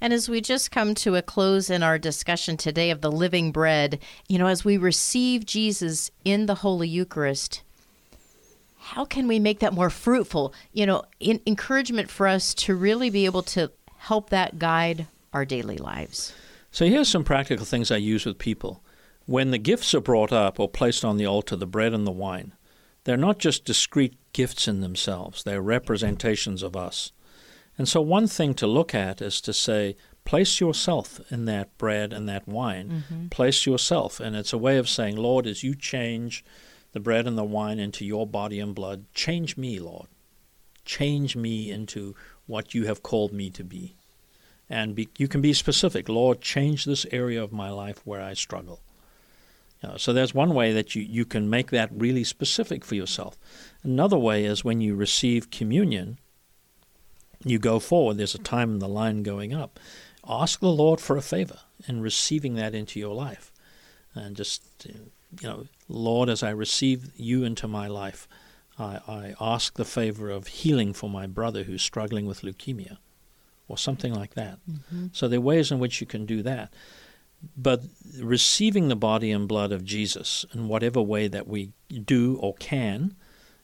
And 0.00 0.12
as 0.12 0.28
we 0.28 0.40
just 0.40 0.70
come 0.70 0.94
to 0.96 1.16
a 1.16 1.22
close 1.22 1.70
in 1.70 1.82
our 1.82 1.98
discussion 1.98 2.56
today 2.56 2.90
of 2.90 3.00
the 3.00 3.10
living 3.10 3.50
bread, 3.50 3.98
you 4.28 4.38
know, 4.38 4.46
as 4.46 4.64
we 4.64 4.76
receive 4.76 5.44
Jesus 5.44 6.12
in 6.24 6.46
the 6.46 6.56
Holy 6.56 6.88
Eucharist, 6.88 7.62
how 8.88 9.04
can 9.04 9.28
we 9.28 9.38
make 9.38 9.58
that 9.58 9.74
more 9.74 9.90
fruitful? 9.90 10.54
You 10.72 10.86
know, 10.86 11.02
in, 11.20 11.40
encouragement 11.46 12.10
for 12.10 12.26
us 12.26 12.54
to 12.54 12.74
really 12.74 13.10
be 13.10 13.26
able 13.26 13.42
to 13.42 13.70
help 13.96 14.30
that 14.30 14.58
guide 14.58 15.06
our 15.34 15.44
daily 15.44 15.76
lives. 15.76 16.32
So 16.70 16.86
here's 16.86 17.08
some 17.08 17.22
practical 17.22 17.66
things 17.66 17.90
I 17.90 17.96
use 17.98 18.24
with 18.24 18.38
people. 18.38 18.82
When 19.26 19.50
the 19.50 19.58
gifts 19.58 19.94
are 19.94 20.00
brought 20.00 20.32
up 20.32 20.58
or 20.58 20.70
placed 20.70 21.04
on 21.04 21.18
the 21.18 21.26
altar, 21.26 21.54
the 21.54 21.66
bread 21.66 21.92
and 21.92 22.06
the 22.06 22.10
wine, 22.10 22.54
they're 23.04 23.18
not 23.18 23.38
just 23.38 23.66
discrete 23.66 24.16
gifts 24.32 24.66
in 24.66 24.80
themselves, 24.80 25.42
they're 25.42 25.60
representations 25.60 26.62
of 26.62 26.74
us. 26.74 27.12
And 27.76 27.86
so, 27.86 28.00
one 28.00 28.26
thing 28.26 28.54
to 28.54 28.66
look 28.66 28.94
at 28.94 29.20
is 29.20 29.42
to 29.42 29.52
say, 29.52 29.96
place 30.24 30.60
yourself 30.60 31.20
in 31.30 31.44
that 31.44 31.76
bread 31.76 32.14
and 32.14 32.26
that 32.28 32.48
wine. 32.48 33.04
Mm-hmm. 33.10 33.28
Place 33.28 33.66
yourself. 33.66 34.18
And 34.18 34.34
it's 34.34 34.54
a 34.54 34.58
way 34.58 34.78
of 34.78 34.88
saying, 34.88 35.16
Lord, 35.16 35.46
as 35.46 35.62
you 35.62 35.74
change 35.74 36.42
the 36.92 37.00
bread 37.00 37.26
and 37.26 37.36
the 37.36 37.44
wine 37.44 37.78
into 37.78 38.04
your 38.04 38.26
body 38.26 38.60
and 38.60 38.74
blood, 38.74 39.04
change 39.14 39.56
me, 39.56 39.78
Lord. 39.78 40.08
Change 40.84 41.36
me 41.36 41.70
into 41.70 42.14
what 42.46 42.74
you 42.74 42.86
have 42.86 43.02
called 43.02 43.32
me 43.32 43.50
to 43.50 43.62
be. 43.62 43.94
And 44.70 44.94
be, 44.94 45.08
you 45.18 45.28
can 45.28 45.40
be 45.40 45.52
specific. 45.52 46.08
Lord, 46.08 46.40
change 46.40 46.84
this 46.84 47.06
area 47.10 47.42
of 47.42 47.52
my 47.52 47.70
life 47.70 48.00
where 48.04 48.22
I 48.22 48.34
struggle. 48.34 48.80
You 49.82 49.90
know, 49.90 49.96
so 49.96 50.12
there's 50.12 50.34
one 50.34 50.54
way 50.54 50.72
that 50.72 50.94
you, 50.94 51.02
you 51.02 51.24
can 51.24 51.48
make 51.48 51.70
that 51.70 51.90
really 51.92 52.24
specific 52.24 52.84
for 52.84 52.94
yourself. 52.94 53.38
Another 53.82 54.18
way 54.18 54.44
is 54.44 54.64
when 54.64 54.80
you 54.80 54.94
receive 54.94 55.50
communion, 55.50 56.18
you 57.44 57.58
go 57.58 57.78
forward. 57.78 58.16
There's 58.16 58.34
a 58.34 58.38
time 58.38 58.72
in 58.72 58.78
the 58.78 58.88
line 58.88 59.22
going 59.22 59.54
up. 59.54 59.78
Ask 60.28 60.60
the 60.60 60.68
Lord 60.68 61.00
for 61.00 61.16
a 61.16 61.22
favor 61.22 61.60
in 61.86 62.00
receiving 62.00 62.54
that 62.56 62.74
into 62.74 62.98
your 62.98 63.14
life. 63.14 63.52
And 64.14 64.36
just, 64.36 64.62
uh, 64.88 64.98
you 65.40 65.48
know, 65.48 65.66
Lord, 65.88 66.28
as 66.28 66.42
I 66.42 66.50
receive 66.50 67.10
you 67.16 67.44
into 67.44 67.66
my 67.66 67.88
life, 67.88 68.28
I, 68.78 69.00
I 69.08 69.34
ask 69.40 69.74
the 69.74 69.84
favor 69.84 70.30
of 70.30 70.46
healing 70.46 70.92
for 70.92 71.10
my 71.10 71.26
brother 71.26 71.64
who's 71.64 71.82
struggling 71.82 72.26
with 72.26 72.42
leukemia 72.42 72.98
or 73.66 73.76
something 73.76 74.14
like 74.14 74.34
that. 74.34 74.58
Mm-hmm. 74.70 75.06
So 75.12 75.28
there 75.28 75.38
are 75.38 75.42
ways 75.42 75.70
in 75.72 75.78
which 75.78 76.00
you 76.00 76.06
can 76.06 76.26
do 76.26 76.42
that. 76.42 76.72
But 77.56 77.82
receiving 78.20 78.88
the 78.88 78.96
body 78.96 79.30
and 79.30 79.46
blood 79.46 79.72
of 79.72 79.84
Jesus 79.84 80.44
in 80.52 80.68
whatever 80.68 81.00
way 81.00 81.28
that 81.28 81.46
we 81.46 81.72
do 81.88 82.36
or 82.40 82.54
can, 82.54 83.14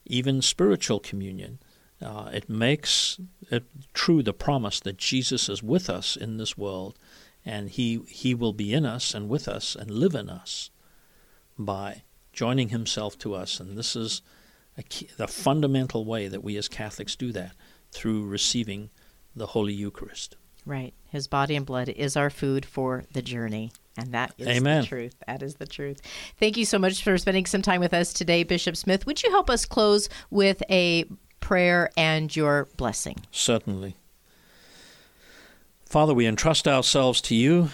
even 0.04 0.42
spiritual 0.42 1.00
communion, 1.00 1.58
uh, 2.00 2.30
it 2.32 2.48
makes 2.48 3.18
it 3.50 3.64
true 3.92 4.22
the 4.22 4.32
promise 4.32 4.78
that 4.80 4.98
Jesus 4.98 5.48
is 5.48 5.62
with 5.62 5.88
us 5.88 6.16
in 6.16 6.36
this 6.36 6.56
world, 6.56 6.98
and 7.44 7.70
he 7.70 8.00
he 8.08 8.34
will 8.34 8.52
be 8.52 8.72
in 8.72 8.84
us 8.84 9.14
and 9.14 9.28
with 9.28 9.48
us 9.48 9.74
and 9.74 9.90
live 9.90 10.14
in 10.14 10.28
us 10.28 10.70
by 11.58 12.02
joining 12.34 12.68
himself 12.70 13.18
to 13.20 13.34
us. 13.34 13.60
And 13.60 13.78
this 13.78 13.96
is 13.96 14.22
key, 14.88 15.08
the 15.16 15.28
fundamental 15.28 16.04
way 16.04 16.28
that 16.28 16.44
we 16.44 16.56
as 16.56 16.68
Catholics 16.68 17.16
do 17.16 17.32
that 17.32 17.52
through 17.92 18.26
receiving 18.26 18.90
the 19.34 19.46
Holy 19.46 19.72
Eucharist. 19.72 20.36
Right. 20.66 20.94
His 21.10 21.28
body 21.28 21.56
and 21.56 21.66
blood 21.66 21.88
is 21.88 22.16
our 22.16 22.30
food 22.30 22.64
for 22.64 23.04
the 23.12 23.22
journey. 23.22 23.70
And 23.96 24.12
that 24.12 24.34
is 24.38 24.48
Amen. 24.48 24.80
the 24.80 24.86
truth. 24.86 25.14
That 25.26 25.42
is 25.42 25.56
the 25.56 25.66
truth. 25.66 26.00
Thank 26.38 26.56
you 26.56 26.64
so 26.64 26.78
much 26.78 27.02
for 27.02 27.16
spending 27.18 27.46
some 27.46 27.62
time 27.62 27.80
with 27.80 27.94
us 27.94 28.12
today, 28.12 28.42
Bishop 28.42 28.76
Smith. 28.76 29.06
Would 29.06 29.22
you 29.22 29.30
help 29.30 29.48
us 29.48 29.64
close 29.64 30.08
with 30.30 30.62
a 30.68 31.04
prayer 31.40 31.90
and 31.96 32.34
your 32.34 32.68
blessing? 32.76 33.18
Certainly. 33.30 33.96
Father, 35.84 36.14
we 36.14 36.26
entrust 36.26 36.66
ourselves 36.66 37.20
to 37.20 37.36
you 37.36 37.68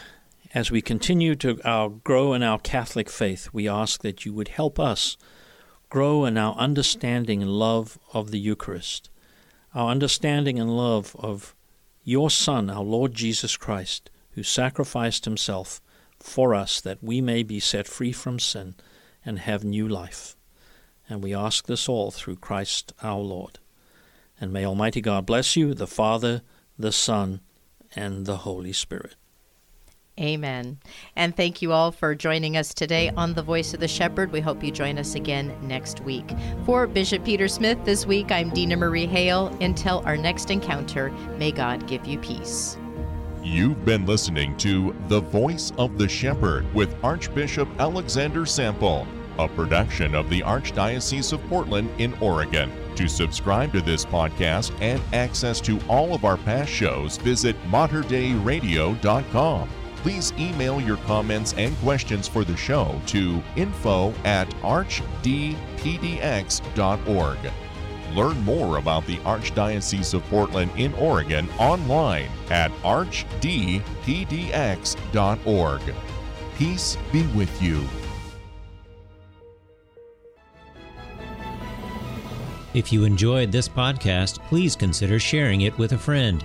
as 0.53 0.71
we 0.71 0.83
continue 0.83 1.35
to 1.37 1.61
our, 1.65 1.89
grow 1.89 2.33
in 2.35 2.43
our 2.43 2.59
Catholic 2.59 3.09
faith. 3.09 3.49
We 3.53 3.69
ask 3.69 4.03
that 4.03 4.25
you 4.25 4.33
would 4.33 4.49
help 4.49 4.81
us 4.81 5.17
grow 5.89 6.25
in 6.25 6.37
our 6.37 6.55
understanding 6.57 7.43
and 7.43 7.51
love 7.51 7.99
of 8.13 8.31
the 8.31 8.39
Eucharist, 8.39 9.11
our 9.75 9.91
understanding 9.91 10.59
and 10.59 10.77
love 10.77 11.15
of 11.19 11.55
your 12.03 12.31
Son, 12.31 12.71
our 12.71 12.83
Lord 12.83 13.15
Jesus 13.15 13.57
Christ, 13.57 14.11
who 14.33 14.43
sacrificed 14.43 15.25
himself 15.25 15.81
for 16.19 16.55
us 16.55 16.81
that 16.81 17.03
we 17.03 17.21
may 17.21 17.43
be 17.43 17.61
set 17.61 17.87
free 17.87 18.13
from 18.13 18.39
sin 18.39 18.75
and 19.25 19.41
have 19.41 19.65
new 19.65 19.89
life. 19.89 20.37
And 21.09 21.23
we 21.23 21.35
ask 21.35 21.67
this 21.67 21.89
all 21.89 22.11
through 22.11 22.37
Christ 22.37 22.93
our 23.03 23.19
Lord. 23.19 23.59
And 24.41 24.53
may 24.53 24.65
Almighty 24.65 25.01
God 25.01 25.27
bless 25.27 25.57
you, 25.57 25.75
the 25.75 25.87
Father, 25.87 26.43
the 26.79 26.93
Son, 26.93 27.41
and 27.95 28.27
the 28.27 28.39
Holy 28.39 28.73
Spirit. 28.73 29.17
Amen. 30.21 30.79
And 31.17 31.35
thank 31.35 31.63
you 31.63 31.73
all 31.73 31.93
for 31.93 32.15
joining 32.15 32.57
us 32.57 32.75
today 32.75 33.11
on 33.17 33.33
The 33.33 33.43
Voice 33.43 33.73
of 33.73 33.81
the 33.81 33.89
Shepherd. 33.89 34.33
We 34.33 34.41
hope 34.41 34.63
you 34.63 34.71
join 34.71 34.99
us 34.99 35.15
again 35.15 35.57
next 35.63 36.01
week. 36.01 36.31
For 36.67 36.87
Bishop 36.87 37.25
Peter 37.25 37.49
Smith 37.49 37.79
this 37.85 38.05
week, 38.05 38.31
I'm 38.31 38.51
Dina 38.51 38.77
Marie 38.77 39.07
Hale. 39.07 39.47
Until 39.61 40.03
our 40.05 40.19
next 40.19 40.51
encounter, 40.51 41.11
may 41.39 41.51
God 41.51 41.87
give 41.87 42.07
you 42.07 42.19
peace. 42.19 42.77
You've 43.43 43.87
been 43.87 44.05
listening 44.05 44.55
to 44.59 44.95
The 45.09 45.21
Voice 45.21 45.73
of 45.79 45.97
the 45.97 46.09
Shepherd 46.09 46.73
with 46.75 46.95
Archbishop 47.03 47.69
Alexander 47.79 48.45
Sample, 48.45 49.07
a 49.39 49.49
production 49.49 50.15
of 50.15 50.29
the 50.29 50.43
Archdiocese 50.43 51.33
of 51.33 51.43
Portland 51.49 51.89
in 51.99 52.13
Oregon. 52.21 52.71
To 52.97 53.09
subscribe 53.09 53.73
to 53.73 53.81
this 53.81 54.05
podcast 54.05 54.73
and 54.83 55.01
access 55.15 55.59
to 55.63 55.81
all 55.89 56.13
of 56.13 56.27
our 56.27 56.37
past 56.37 56.71
shows, 56.71 57.17
visit 57.17 57.57
materdeiradio.com. 57.71 59.71
Please 60.03 60.33
email 60.39 60.81
your 60.81 60.97
comments 60.99 61.53
and 61.55 61.77
questions 61.79 62.27
for 62.27 62.45
the 62.45 62.57
show 62.57 63.01
to 63.07 63.43
info 63.57 64.15
at 64.25 64.49
archdpdx.org. 64.63 65.59
Learn 68.15 68.41
more 68.41 68.79
about 68.79 69.07
the 69.07 69.19
Archdiocese 69.19 70.15
of 70.15 70.25
Portland 70.25 70.71
in 70.77 70.95
Oregon 70.95 71.49
online 71.59 72.31
at 72.51 72.73
archdpdx.org. 72.83 73.83
Peace 76.57 76.97
be 77.13 77.27
with 77.29 77.63
you. 77.63 77.87
If 82.73 82.93
you 82.93 83.05
enjoyed 83.05 83.51
this 83.51 83.69
podcast, 83.69 84.39
please 84.49 84.77
consider 84.77 85.19
sharing 85.19 85.63
it 85.63 85.77
with 85.77 85.93
a 85.93 85.99
friend. 85.99 86.45